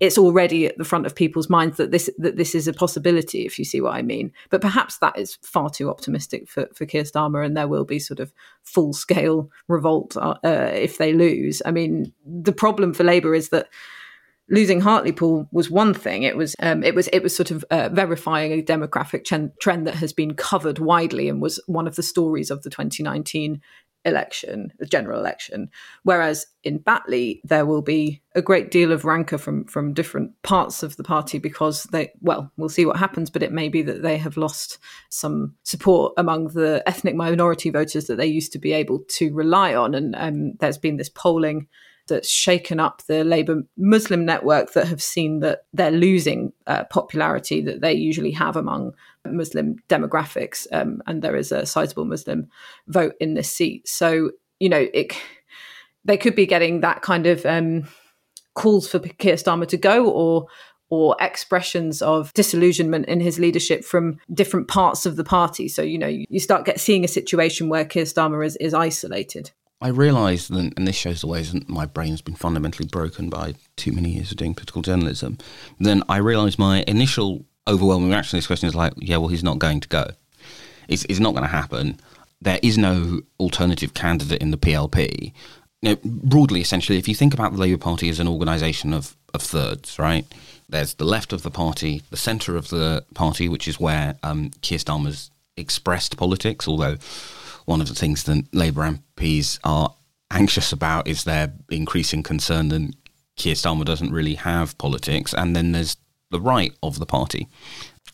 [0.00, 3.46] it's already at the front of people's minds that this that this is a possibility,
[3.46, 4.32] if you see what I mean.
[4.50, 7.98] But perhaps that is far too optimistic for for Keir Starmer, and there will be
[7.98, 11.62] sort of full scale revolt uh, uh, if they lose.
[11.64, 13.68] I mean, the problem for Labour is that
[14.50, 16.22] losing Hartlepool was one thing.
[16.22, 19.86] It was um, it was it was sort of uh, verifying a demographic trend, trend
[19.86, 23.60] that has been covered widely and was one of the stories of the 2019
[24.04, 25.70] election, the general election.
[26.02, 30.82] Whereas in Batley, there will be a great deal of rancor from from different parts
[30.82, 34.02] of the party because they, well, we'll see what happens, but it may be that
[34.02, 38.72] they have lost some support among the ethnic minority voters that they used to be
[38.72, 39.94] able to rely on.
[39.94, 41.68] And um, there's been this polling
[42.06, 47.60] that's shaken up the Labour Muslim network that have seen that they're losing uh, popularity
[47.62, 48.94] that they usually have among
[49.26, 52.48] Muslim demographics, um, and there is a sizable Muslim
[52.88, 53.88] vote in this seat.
[53.88, 55.16] So you know, it,
[56.04, 57.88] they could be getting that kind of um,
[58.54, 60.46] calls for Keir Starmer to go, or
[60.90, 65.68] or expressions of disillusionment in his leadership from different parts of the party.
[65.68, 69.50] So you know, you start get seeing a situation where Keir Starmer is is isolated.
[69.84, 73.92] I realised, and this shows the ways that my brain's been fundamentally broken by too
[73.92, 75.36] many years of doing political journalism.
[75.78, 79.44] Then I realised my initial overwhelming reaction to this question is like, yeah, well, he's
[79.44, 80.06] not going to go.
[80.88, 82.00] It's, it's not going to happen.
[82.40, 85.34] There is no alternative candidate in the PLP.
[85.82, 89.42] Know, broadly, essentially, if you think about the Labour Party as an organisation of, of
[89.42, 90.24] thirds, right?
[90.68, 94.50] there's the left of the party, the centre of the party, which is where um,
[94.62, 96.96] Keir Starmer's expressed politics, although
[97.64, 99.94] one of the things that Labour MPs are
[100.30, 102.94] anxious about is their increasing concern that
[103.36, 105.32] Keir Starmer doesn't really have politics.
[105.32, 105.96] And then there's
[106.30, 107.48] the right of the party.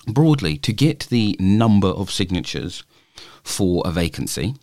[0.07, 2.85] Broadly, to get the number of signatures
[3.43, 4.55] for a vacancy,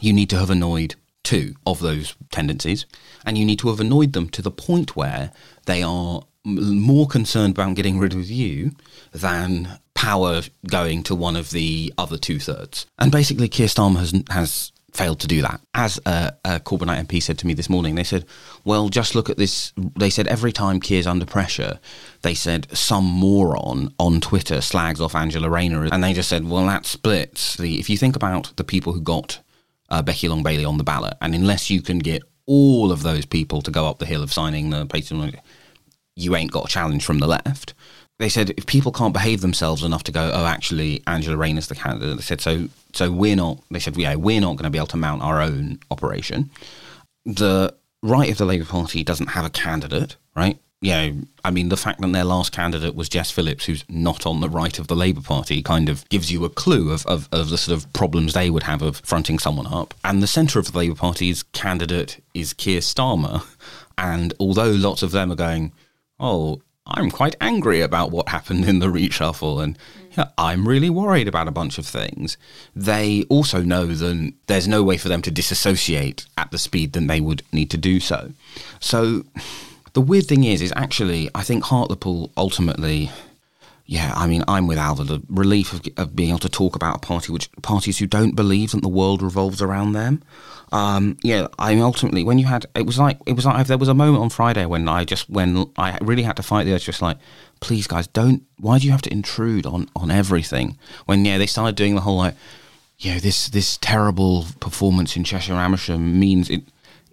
[0.00, 2.86] you need to have annoyed two of those tendencies,
[3.24, 5.32] and you need to have annoyed them to the point where
[5.66, 8.72] they are more concerned about getting rid of you
[9.12, 12.86] than power going to one of the other two thirds.
[12.98, 15.60] And basically, Keir Starmer has has failed to do that.
[15.74, 18.24] As a, a Corbynite MP said to me this morning, they said,
[18.64, 21.78] "Well, just look at this." They said every time Keir's under pressure,
[22.22, 26.64] they said some moron on Twitter slags off Angela Rayner, and they just said, "Well,
[26.66, 29.40] that splits the." If you think about the people who got
[29.90, 33.26] uh, Becky Long Bailey on the ballot, and unless you can get all of those
[33.26, 35.36] people to go up the hill of signing the petition,
[36.16, 37.74] you ain't got a challenge from the left.
[38.20, 41.74] They said if people can't behave themselves enough to go, oh, actually, Angela Rayner's the
[41.74, 42.16] candidate.
[42.16, 42.68] They said so.
[42.92, 43.62] So we're not.
[43.70, 46.50] They said, yeah, we're not going to be able to mount our own operation.
[47.24, 50.58] The right of the Labour Party doesn't have a candidate, right?
[50.82, 51.12] Yeah,
[51.44, 54.50] I mean, the fact that their last candidate was Jess Phillips, who's not on the
[54.50, 57.56] right of the Labour Party, kind of gives you a clue of, of, of the
[57.56, 59.94] sort of problems they would have of fronting someone up.
[60.04, 63.46] And the centre of the Labour Party's candidate is Keir Starmer.
[63.96, 65.72] And although lots of them are going,
[66.18, 69.78] oh, I'm quite angry about what happened in the reshuffle and
[70.16, 72.36] yeah, I'm really worried about a bunch of things.
[72.74, 77.06] They also know that there's no way for them to disassociate at the speed that
[77.06, 78.32] they would need to do so.
[78.80, 79.24] So
[79.92, 83.10] the weird thing is, is actually, I think Hartlepool ultimately,
[83.90, 85.04] yeah, I mean, I'm with Ailbhe.
[85.04, 88.36] The relief of, of being able to talk about a party which parties who don't
[88.36, 90.22] believe that the world revolves around them.
[90.70, 93.76] Um, yeah, I mean, ultimately, when you had, it was like, it was like, there
[93.76, 96.72] was a moment on Friday when I just, when I really had to fight the
[96.72, 97.18] urge, just like,
[97.58, 100.78] please, guys, don't, why do you have to intrude on, on everything?
[101.06, 102.36] When, yeah, they started doing the whole, like,
[103.00, 106.62] you know, this, this terrible performance in Chesham Amersham means it,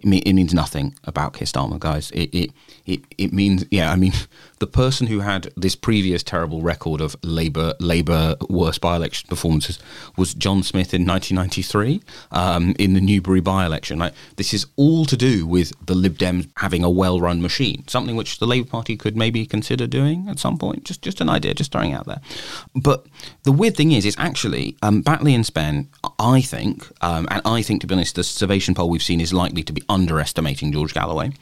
[0.00, 2.10] it, mean, it means nothing about Keir Starmer, guys.
[2.12, 2.50] It, it
[2.86, 3.90] it it means yeah.
[3.90, 4.12] I mean,
[4.58, 9.78] the person who had this previous terrible record of Labour Labour worst by-election performances
[10.16, 13.98] was John Smith in 1993 um, in the Newbury by-election.
[13.98, 18.14] Like this is all to do with the Lib Dems having a well-run machine, something
[18.16, 20.84] which the Labour Party could maybe consider doing at some point.
[20.84, 22.20] Just just an idea, just throwing out there.
[22.74, 23.06] But
[23.42, 25.88] the weird thing is, is actually um, Batley and Spen.
[26.20, 29.32] I think, um, and I think to be honest, the Survation poll we've seen is
[29.32, 31.32] likely to be underestimating George Galloway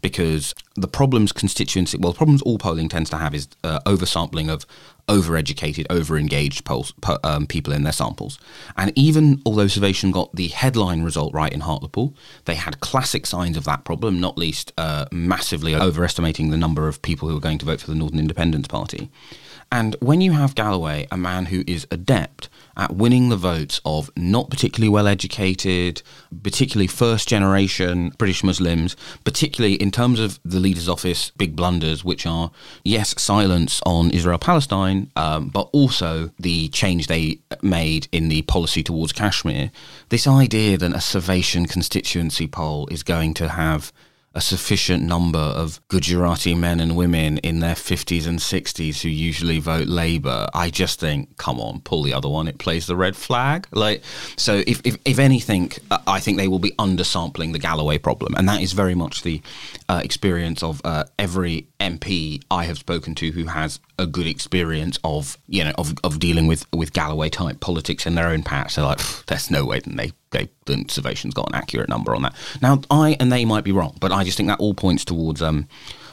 [0.00, 4.48] because the problems constituency, well, the problems all polling tends to have is uh, oversampling
[4.48, 4.66] of
[5.08, 8.38] overeducated, overengaged polls, po- um, people in their samples.
[8.76, 13.56] And even although Survation got the headline result right in Hartlepool, they had classic signs
[13.56, 17.58] of that problem, not least uh, massively overestimating the number of people who were going
[17.58, 19.10] to vote for the Northern Independence Party.
[19.72, 24.10] And when you have Galloway, a man who is adept at winning the votes of
[24.14, 26.02] not particularly well educated,
[26.42, 32.26] particularly first generation British Muslims, particularly in terms of the leader's office big blunders, which
[32.26, 32.50] are,
[32.84, 38.82] yes, silence on Israel Palestine, um, but also the change they made in the policy
[38.82, 39.70] towards Kashmir.
[40.10, 43.90] This idea that a Survation constituency poll is going to have
[44.34, 49.58] a sufficient number of Gujarati men and women in their 50s and 60s who usually
[49.58, 52.48] vote Labour, I just think, come on, pull the other one.
[52.48, 53.66] It plays the red flag.
[53.72, 54.02] Like,
[54.36, 58.34] so if, if, if anything, uh, I think they will be undersampling the Galloway problem.
[58.34, 59.42] And that is very much the
[59.88, 64.98] uh, experience of uh, every MP I have spoken to who has a good experience
[65.04, 68.76] of, you know, of, of dealing with, with Galloway type politics in their own patch.
[68.76, 72.22] They're like, there's no way that they they the Survation's got an accurate number on
[72.22, 72.34] that.
[72.60, 75.40] Now, I and they might be wrong, but I just think that all points towards
[75.40, 75.68] um,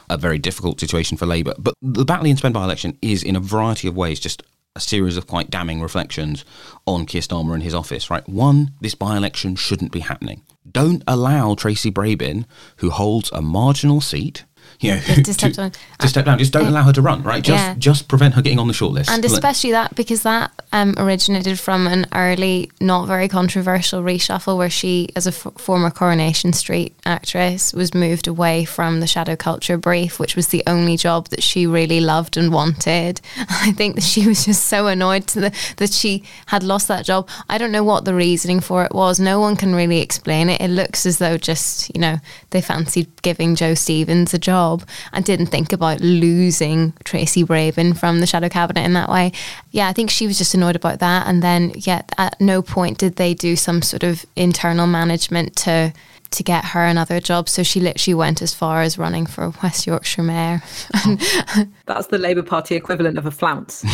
[0.08, 1.54] a very difficult situation for Labour.
[1.58, 4.42] But the Batley and Spen by election is, in a variety of ways, just
[4.76, 6.44] a series of quite damning reflections
[6.86, 8.10] on Keir Starmer and his office.
[8.10, 10.42] Right, one, this by election shouldn't be happening.
[10.70, 12.44] Don't allow Tracy Brabin,
[12.76, 14.44] who holds a marginal seat,
[14.80, 15.72] you know, to step down.
[15.98, 16.38] to step down.
[16.38, 17.42] Just don't allow her to run, right?
[17.42, 17.74] Just Yeah.
[17.78, 19.10] just prevent her getting on the shortlist.
[19.10, 24.70] And especially that because that um, originated from an early, not very controversial reshuffle where
[24.70, 29.76] she, as a f- former Coronation Street actress, was moved away from the shadow culture
[29.76, 33.20] brief, which was the only job that she really loved and wanted.
[33.36, 37.04] I think that she was just so annoyed to the, that she had lost that
[37.04, 37.28] job.
[37.48, 39.18] I don't know what the reasoning for it was.
[39.20, 40.60] No one can really explain it.
[40.60, 42.16] It looks as though just, you know,
[42.50, 44.69] they fancied giving Jo Stevens a job
[45.12, 49.32] and didn't think about losing Tracy Brabin from the shadow cabinet in that way.
[49.70, 51.26] Yeah, I think she was just annoyed about that.
[51.26, 55.92] And then, yeah, at no point did they do some sort of internal management to
[56.30, 57.48] to get her another job.
[57.48, 60.62] So she literally went as far as running for West Yorkshire Mayor.
[61.86, 63.84] That's the Labour Party equivalent of a flounce.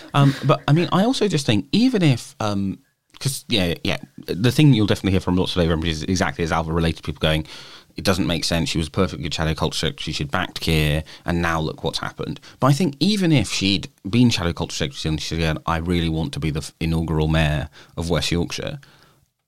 [0.14, 4.74] um, but I mean, I also just think even if because yeah, yeah, the thing
[4.74, 7.46] you'll definitely hear from lots of Labour MPs is exactly as Ailbhe related people going,
[7.96, 8.68] it doesn't make sense.
[8.68, 10.12] She was a perfect good shadow culture secretary.
[10.12, 12.40] She'd backed Keir, and now look what's happened.
[12.60, 16.08] But I think even if she'd been shadow culture secretary and she said, I really
[16.08, 18.80] want to be the inaugural mayor of West Yorkshire,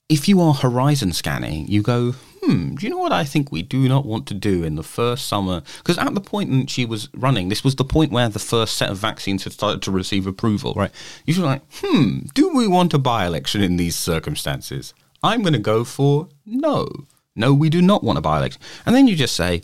[0.08, 3.60] if you are horizon scanning, you go, hmm, do you know what I think we
[3.60, 5.62] do not want to do in the first summer?
[5.78, 8.76] Because at the point that she was running, this was the point where the first
[8.76, 10.90] set of vaccines had started to receive approval, right?
[11.26, 14.94] You're like, hmm, do we want a by election in these circumstances?
[15.22, 16.88] I'm going to go for no.
[17.38, 18.60] No, we do not want a by election.
[18.84, 19.62] And then you just say,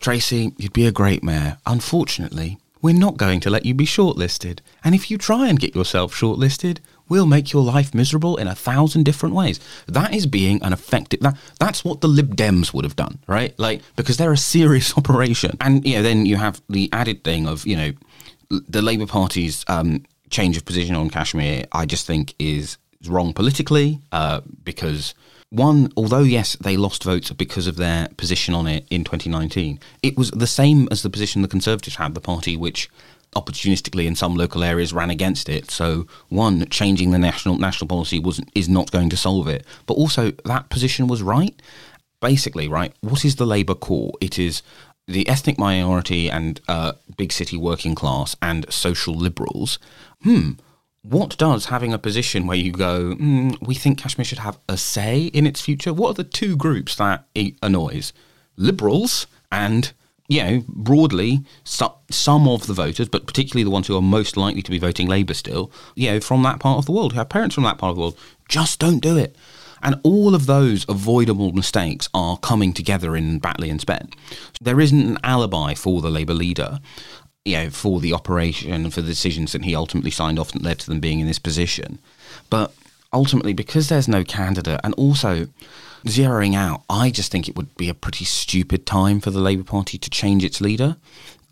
[0.00, 1.56] Tracy, you'd be a great mayor.
[1.66, 4.58] Unfortunately, we're not going to let you be shortlisted.
[4.84, 8.54] And if you try and get yourself shortlisted, we'll make your life miserable in a
[8.54, 9.58] thousand different ways.
[9.86, 11.20] That is being an effective.
[11.20, 13.58] That that's what the Lib Dems would have done, right?
[13.58, 17.46] Like because they're a serious operation, and you know then you have the added thing
[17.46, 17.92] of you know
[18.50, 21.64] the Labour Party's um, change of position on Kashmir.
[21.72, 25.14] I just think is wrong politically uh, because.
[25.54, 30.16] One, although yes, they lost votes because of their position on it in 2019, it
[30.16, 32.90] was the same as the position the Conservatives had, the party which
[33.36, 35.70] opportunistically in some local areas ran against it.
[35.70, 39.64] So one, changing the national national policy was is not going to solve it.
[39.86, 41.54] But also that position was right.
[42.20, 42.92] Basically, right.
[43.00, 44.14] What is the Labour core?
[44.20, 44.60] It is
[45.06, 49.78] the ethnic minority and uh, big city working class and social liberals.
[50.24, 50.54] Hmm.
[51.04, 54.78] What does having a position where you go, mm, we think Kashmir should have a
[54.78, 55.92] say in its future?
[55.92, 58.14] What are the two groups that it annoys?
[58.56, 59.92] Liberals and
[60.28, 64.38] you know, broadly, so, some of the voters, but particularly the ones who are most
[64.38, 67.18] likely to be voting Labour still, you know, from that part of the world, who
[67.18, 69.36] have parents from that part of the world, just don't do it.
[69.82, 74.08] And all of those avoidable mistakes are coming together in Batley and Spen.
[74.62, 76.80] There isn't an alibi for the Labour leader,
[77.44, 80.62] you know, for the operation, and for the decisions that he ultimately signed off that
[80.62, 81.98] led to them being in this position.
[82.50, 82.72] But
[83.12, 85.48] ultimately, because there's no candidate, and also
[86.06, 89.64] zeroing out, I just think it would be a pretty stupid time for the Labour
[89.64, 90.96] Party to change its leader.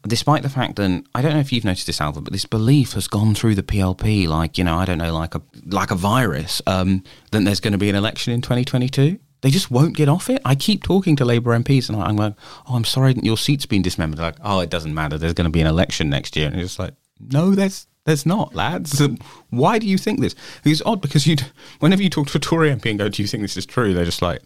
[0.05, 2.95] Despite the fact that I don't know if you've noticed this, Ailbhe, but this belief
[2.95, 5.95] has gone through the PLP like you know I don't know like a like a
[5.95, 6.61] virus.
[6.67, 9.19] Um, that there's going to be an election in 2022.
[9.43, 10.41] They just won't get off it.
[10.45, 12.35] I keep talking to Labour MPs and I'm like,
[12.69, 14.21] oh, I'm sorry, your seat's been dismembered.
[14.21, 15.19] Like, oh, it doesn't matter.
[15.19, 18.55] There's going to be an election next year, and it's like, no, there's there's not,
[18.55, 19.01] lads.
[19.51, 20.35] Why do you think this?
[20.65, 21.37] It's odd because you,
[21.79, 23.95] whenever you talk to a Tory MP and go, "Do you think this is true?"
[23.95, 24.43] They're just like,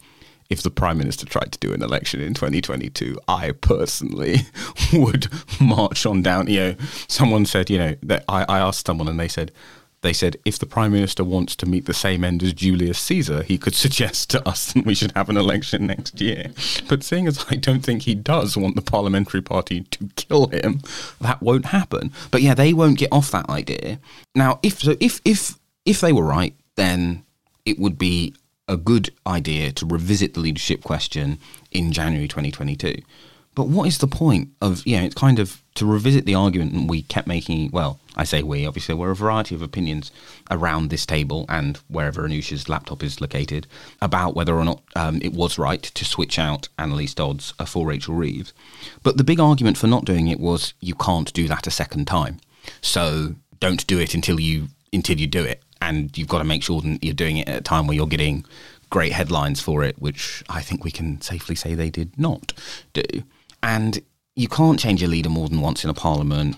[0.51, 4.41] "If the Prime Minister tried to do an election in 2022, I personally
[4.93, 5.29] would
[5.59, 6.75] march on down." You know,
[7.09, 9.53] someone said, you know, that I, I asked someone and they said,
[10.03, 13.43] they said if the prime minister wants to meet the same end as Julius Caesar,
[13.43, 16.51] he could suggest to us that we should have an election next year.
[16.89, 20.83] But seeing as I don't think he does want the parliamentary party to kill him,
[21.21, 22.13] that won't happen.
[22.31, 24.01] But yeah, they won't get off that idea.
[24.35, 27.25] Now, if so, if if if they were right, then
[27.65, 28.35] it would be
[28.69, 31.39] a good idea to revisit the leadership question
[31.71, 32.97] in January 2022.
[33.57, 36.91] But what is the point of, you know, it's kind of to revisit the argument
[36.91, 37.71] we kept making.
[37.71, 40.11] Well, I say we, obviously, there were a variety of opinions
[40.51, 43.67] around this table and wherever Anoosh's laptop is located
[44.01, 48.15] about whether or not um, it was right to switch out Anneliese Dodds for Rachel
[48.15, 48.53] Reeves.
[49.03, 52.07] But the big argument for not doing it was you can't do that a second
[52.07, 52.39] time.
[52.83, 55.63] So don't do it until you until you do it.
[55.81, 58.07] And you've got to make sure that you're doing it at a time where you're
[58.07, 58.45] getting
[58.89, 62.53] great headlines for it, which I think we can safely say they did not
[62.93, 63.03] do.
[63.63, 64.01] And
[64.35, 66.57] you can't change a leader more than once in a parliament.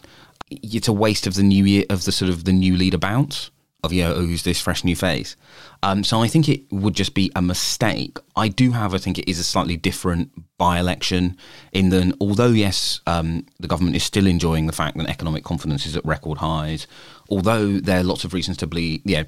[0.50, 3.50] It's a waste of the new year of the sort of the new leader bounce
[3.84, 5.36] of yeah, oh, who's this fresh new face?
[5.82, 8.18] Um, so I think it would just be a mistake.
[8.34, 11.36] I do, however, think it is a slightly different by-election
[11.72, 15.86] in that although yes, um, the government is still enjoying the fact that economic confidence
[15.86, 16.88] is at record highs,
[17.30, 19.22] although there are lots of reasons to believe, yeah,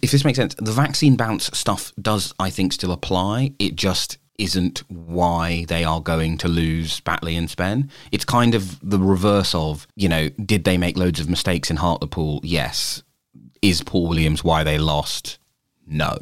[0.00, 3.52] if this makes sense, the vaccine bounce stuff does, I think, still apply.
[3.58, 7.90] It just isn't why they are going to lose Batley and Spen.
[8.10, 11.76] It's kind of the reverse of, you know, did they make loads of mistakes in
[11.76, 12.40] Hartlepool?
[12.42, 13.02] Yes.
[13.62, 15.38] Is Paul Williams why they lost?
[15.86, 16.18] No.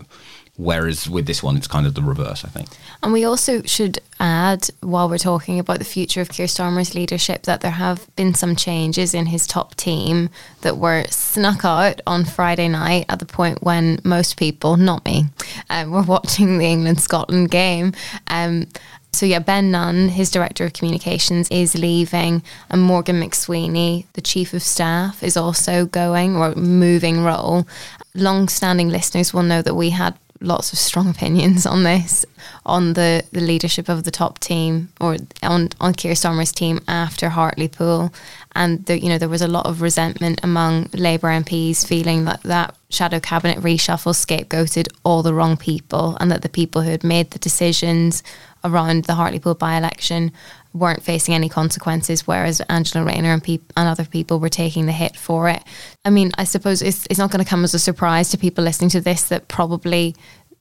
[0.62, 2.68] Whereas with this one, it's kind of the reverse, I think.
[3.02, 7.42] And we also should add, while we're talking about the future of Keir Starmer's leadership,
[7.42, 12.24] that there have been some changes in his top team that were snuck out on
[12.24, 15.24] Friday night at the point when most people, not me,
[15.68, 17.92] um, were watching the England Scotland game.
[18.28, 18.68] Um,
[19.14, 24.54] so yeah, Ben Nunn, his director of communications, is leaving, and Morgan McSweeney, the chief
[24.54, 27.66] of staff, is also going or moving role.
[28.14, 32.24] Long-standing listeners will know that we had lots of strong opinions on this,
[32.66, 37.30] on the, the leadership of the top team or on, on Keir Starmer's team after
[37.30, 38.12] Hartlepool.
[38.54, 42.42] And there, you know, there was a lot of resentment among Labour MPs feeling that
[42.42, 47.04] that shadow cabinet reshuffle scapegoated all the wrong people and that the people who had
[47.04, 48.22] made the decisions
[48.64, 50.32] around the Hartlepool by-election
[50.74, 54.92] weren't facing any consequences, whereas Angela Rayner and, peop- and other people were taking the
[54.92, 55.62] hit for it.
[56.04, 58.64] I mean, I suppose it's, it's not going to come as a surprise to people
[58.64, 60.14] listening to this that probably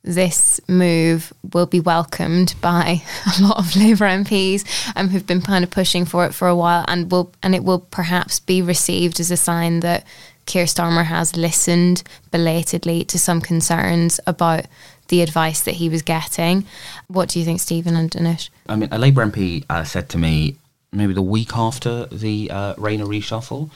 [0.03, 3.01] this move will be welcomed by
[3.39, 6.55] a lot of Labour MPs um, who've been kind of pushing for it for a
[6.55, 10.05] while, and will and it will perhaps be received as a sign that
[10.45, 14.65] Keir Starmer has listened belatedly to some concerns about
[15.11, 16.65] the advice that he was getting.
[17.07, 18.49] What do you think, Stephen and Anoosh?
[18.67, 20.55] I mean, a Labour MP uh, said to me
[20.91, 23.69] maybe the week after the uh, Rayner reshuffle,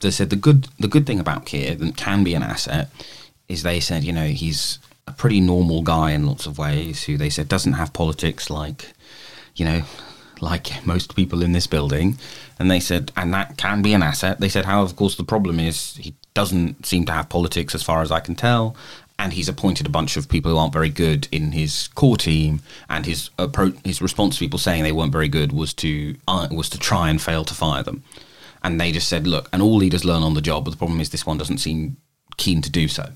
[0.00, 2.90] they said the good the good thing about Keir that can be an asset
[3.48, 7.16] is they said you know he's a pretty normal guy in lots of ways who
[7.16, 8.92] they said doesn't have politics like
[9.54, 9.82] you know
[10.40, 12.18] like most people in this building
[12.58, 15.24] and they said and that can be an asset they said how of course the
[15.24, 18.74] problem is he doesn't seem to have politics as far as i can tell
[19.22, 22.60] and he's appointed a bunch of people who aren't very good in his core team.
[22.90, 26.48] And his approach, his response to people saying they weren't very good was to uh,
[26.50, 28.02] was to try and fail to fire them.
[28.64, 31.00] And they just said, look, and all leaders learn on the job, but the problem
[31.00, 31.98] is this one doesn't seem
[32.36, 33.10] keen to do so.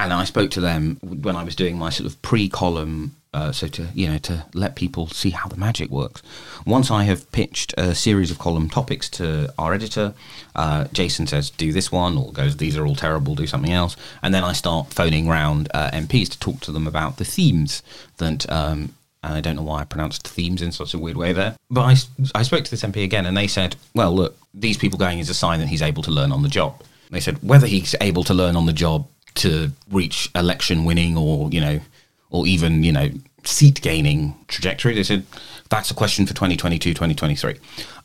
[0.00, 3.66] And I spoke to them when I was doing my sort of pre-column uh, so
[3.66, 6.22] to you know to let people see how the magic works.
[6.66, 10.14] Once I have pitched a series of column topics to our editor,
[10.54, 13.96] uh, Jason says do this one, or goes these are all terrible, do something else,
[14.22, 17.82] and then I start phoning round uh, MPs to talk to them about the themes
[18.18, 18.50] that.
[18.50, 21.54] Um, and I don't know why I pronounced themes in such a weird way there.
[21.70, 21.94] But I,
[22.34, 25.30] I spoke to this MP again, and they said, well, look, these people going is
[25.30, 26.82] a sign that he's able to learn on the job.
[27.08, 29.06] They said whether he's able to learn on the job
[29.36, 31.80] to reach election winning or, you know,
[32.32, 33.10] or even, you know,
[33.44, 34.94] seat gaining trajectory.
[34.94, 35.24] They said
[35.68, 37.56] that's a question for 2022, 2023.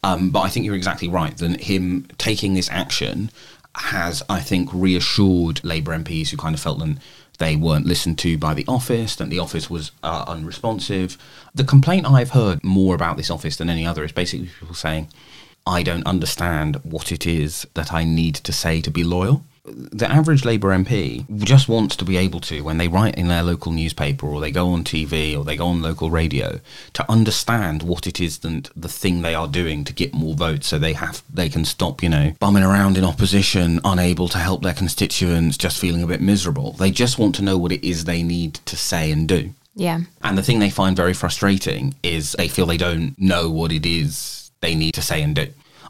[0.03, 1.35] Um, but I think you're exactly right.
[1.37, 3.31] That him taking this action
[3.75, 6.97] has, I think, reassured Labour MPs who kind of felt that
[7.37, 11.17] they weren't listened to by the office, that the office was uh, unresponsive.
[11.53, 15.09] The complaint I've heard more about this office than any other is basically people saying,
[15.65, 20.09] I don't understand what it is that I need to say to be loyal the
[20.09, 23.71] average Labour MP just wants to be able to, when they write in their local
[23.71, 26.59] newspaper or they go on TV or they go on local radio,
[26.93, 30.67] to understand what it is that the thing they are doing to get more votes,
[30.67, 34.63] so they have they can stop, you know, bumming around in opposition, unable to help
[34.63, 36.73] their constituents, just feeling a bit miserable.
[36.73, 39.53] They just want to know what it is they need to say and do.
[39.75, 40.01] Yeah.
[40.23, 43.85] And the thing they find very frustrating is they feel they don't know what it
[43.85, 45.47] is they need to say and do.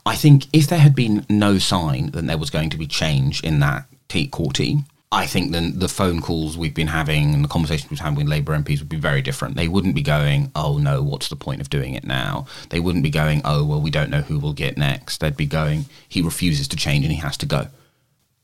[0.08, 3.44] I think if there had been no sign that there was going to be change
[3.44, 7.44] in that t- core team, I think then the phone calls we've been having and
[7.44, 9.56] the conversations we've had with Labour MPs would be very different.
[9.56, 12.46] They wouldn't be going, oh no, what's the point of doing it now?
[12.70, 15.20] They wouldn't be going, oh, well, we don't know who will get next.
[15.20, 17.68] They'd be going, he refuses to change and he has to go.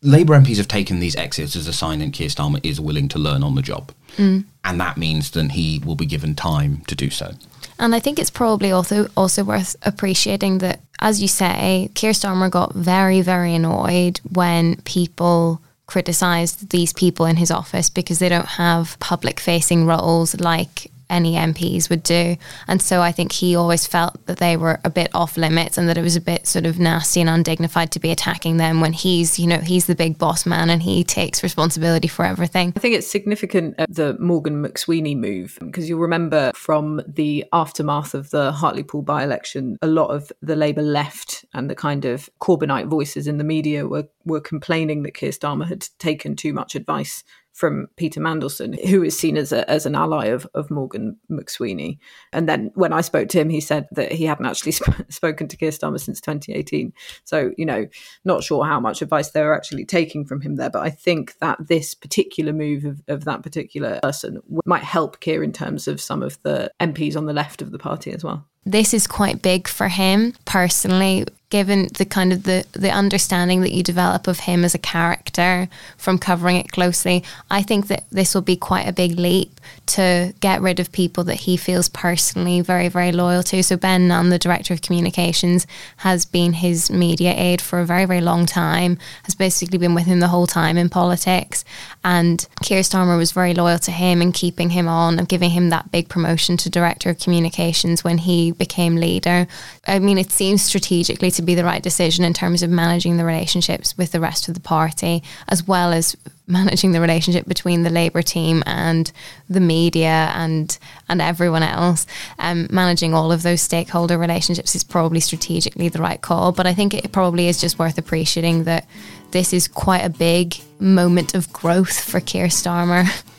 [0.02, 3.20] Labour MPs have taken these exits as a sign that Keir Starmer is willing to
[3.20, 3.94] learn on the job.
[4.18, 4.44] Mm.
[4.66, 7.34] And that means that he will be given time to do so.
[7.80, 12.50] And I think it's probably also also worth appreciating that, as you say, Keir Starmer
[12.50, 18.48] got very, very annoyed when people criticised these people in his office because they don't
[18.58, 22.36] have public facing roles like any MPs would do.
[22.68, 25.88] And so I think he always felt that they were a bit off limits and
[25.88, 28.94] that it was a bit sort of nasty and undignified to be attacking them when
[28.94, 32.74] he's, you know, he's the big boss man and he takes responsibility for everything.
[32.76, 38.14] I think it's significant uh, the Morgan McSweeney move because you'll remember from the aftermath
[38.14, 42.30] of the Hartlepool by election, a lot of the Labour left and the kind of
[42.42, 46.76] Corbynite voices in the media were, were complaining that Keir Starmer had taken too much
[46.76, 47.24] advice
[47.54, 52.00] from Peter Mandelson, who is seen as a, as an ally of, of Morgan McSweeney.
[52.32, 55.48] And then when I spoke to him, he said that he hadn't actually sp- spoken
[55.48, 56.92] to Keir Starmer since 2018.
[57.24, 57.88] So, you know,
[58.26, 60.72] not sure how much advice they were actually taking from him there.
[60.72, 65.44] But I think that this particular move of, of that particular person might help Keir
[65.44, 68.48] in terms of some of the MPs on the left of the party as well
[68.66, 73.72] this is quite big for him personally given the kind of the the understanding that
[73.72, 78.34] you develop of him as a character from covering it closely i think that this
[78.34, 82.62] will be quite a big leap to get rid of people that he feels personally
[82.62, 83.62] very very loyal to.
[83.64, 88.06] So ben nunn the director of communications has been his media aide for a very
[88.06, 91.66] very long time has basically been with him the whole time in politics.
[92.04, 95.70] And Keir Starmer was very loyal to him and keeping him on and giving him
[95.70, 99.48] that big promotion to director of communications when he became leader.
[99.86, 103.26] I mean it seems strategically to be the right decision in terms of managing the
[103.26, 106.16] relationships with the rest of the party, as well as
[106.48, 109.12] managing the relationship between the Labour team and
[109.50, 110.78] the media and
[111.08, 112.06] and everyone else.
[112.40, 116.52] Um, managing all of those stakeholder relationships is probably strategically the right call.
[116.52, 118.88] But I think it probably is just worth appreciating that
[119.32, 123.08] this is quite a big moment of growth for Keir Starmer.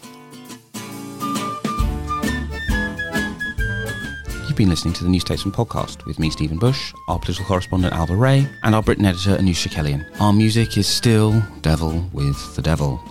[4.54, 7.92] You've been listening to the New Statesman podcast with me, Stephen Bush, our political correspondent,
[7.92, 10.06] Ailbhe Rea, and our Britain editor, Anoosh Chakelian.
[10.20, 13.02] Our music is still Devil with the Devil.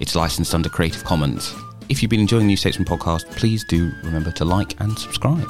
[0.00, 1.54] It's licensed under Creative Commons.
[1.88, 5.48] If you've been enjoying the New Statesman podcast, please do remember to like and subscribe.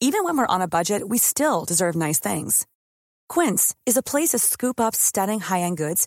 [0.00, 2.64] Even when we're on a budget, we still deserve nice things.
[3.28, 6.06] Quince is a place to scoop up stunning high end goods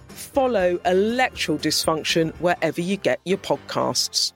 [0.33, 4.33] Follow electoral dysfunction wherever you get your podcasts.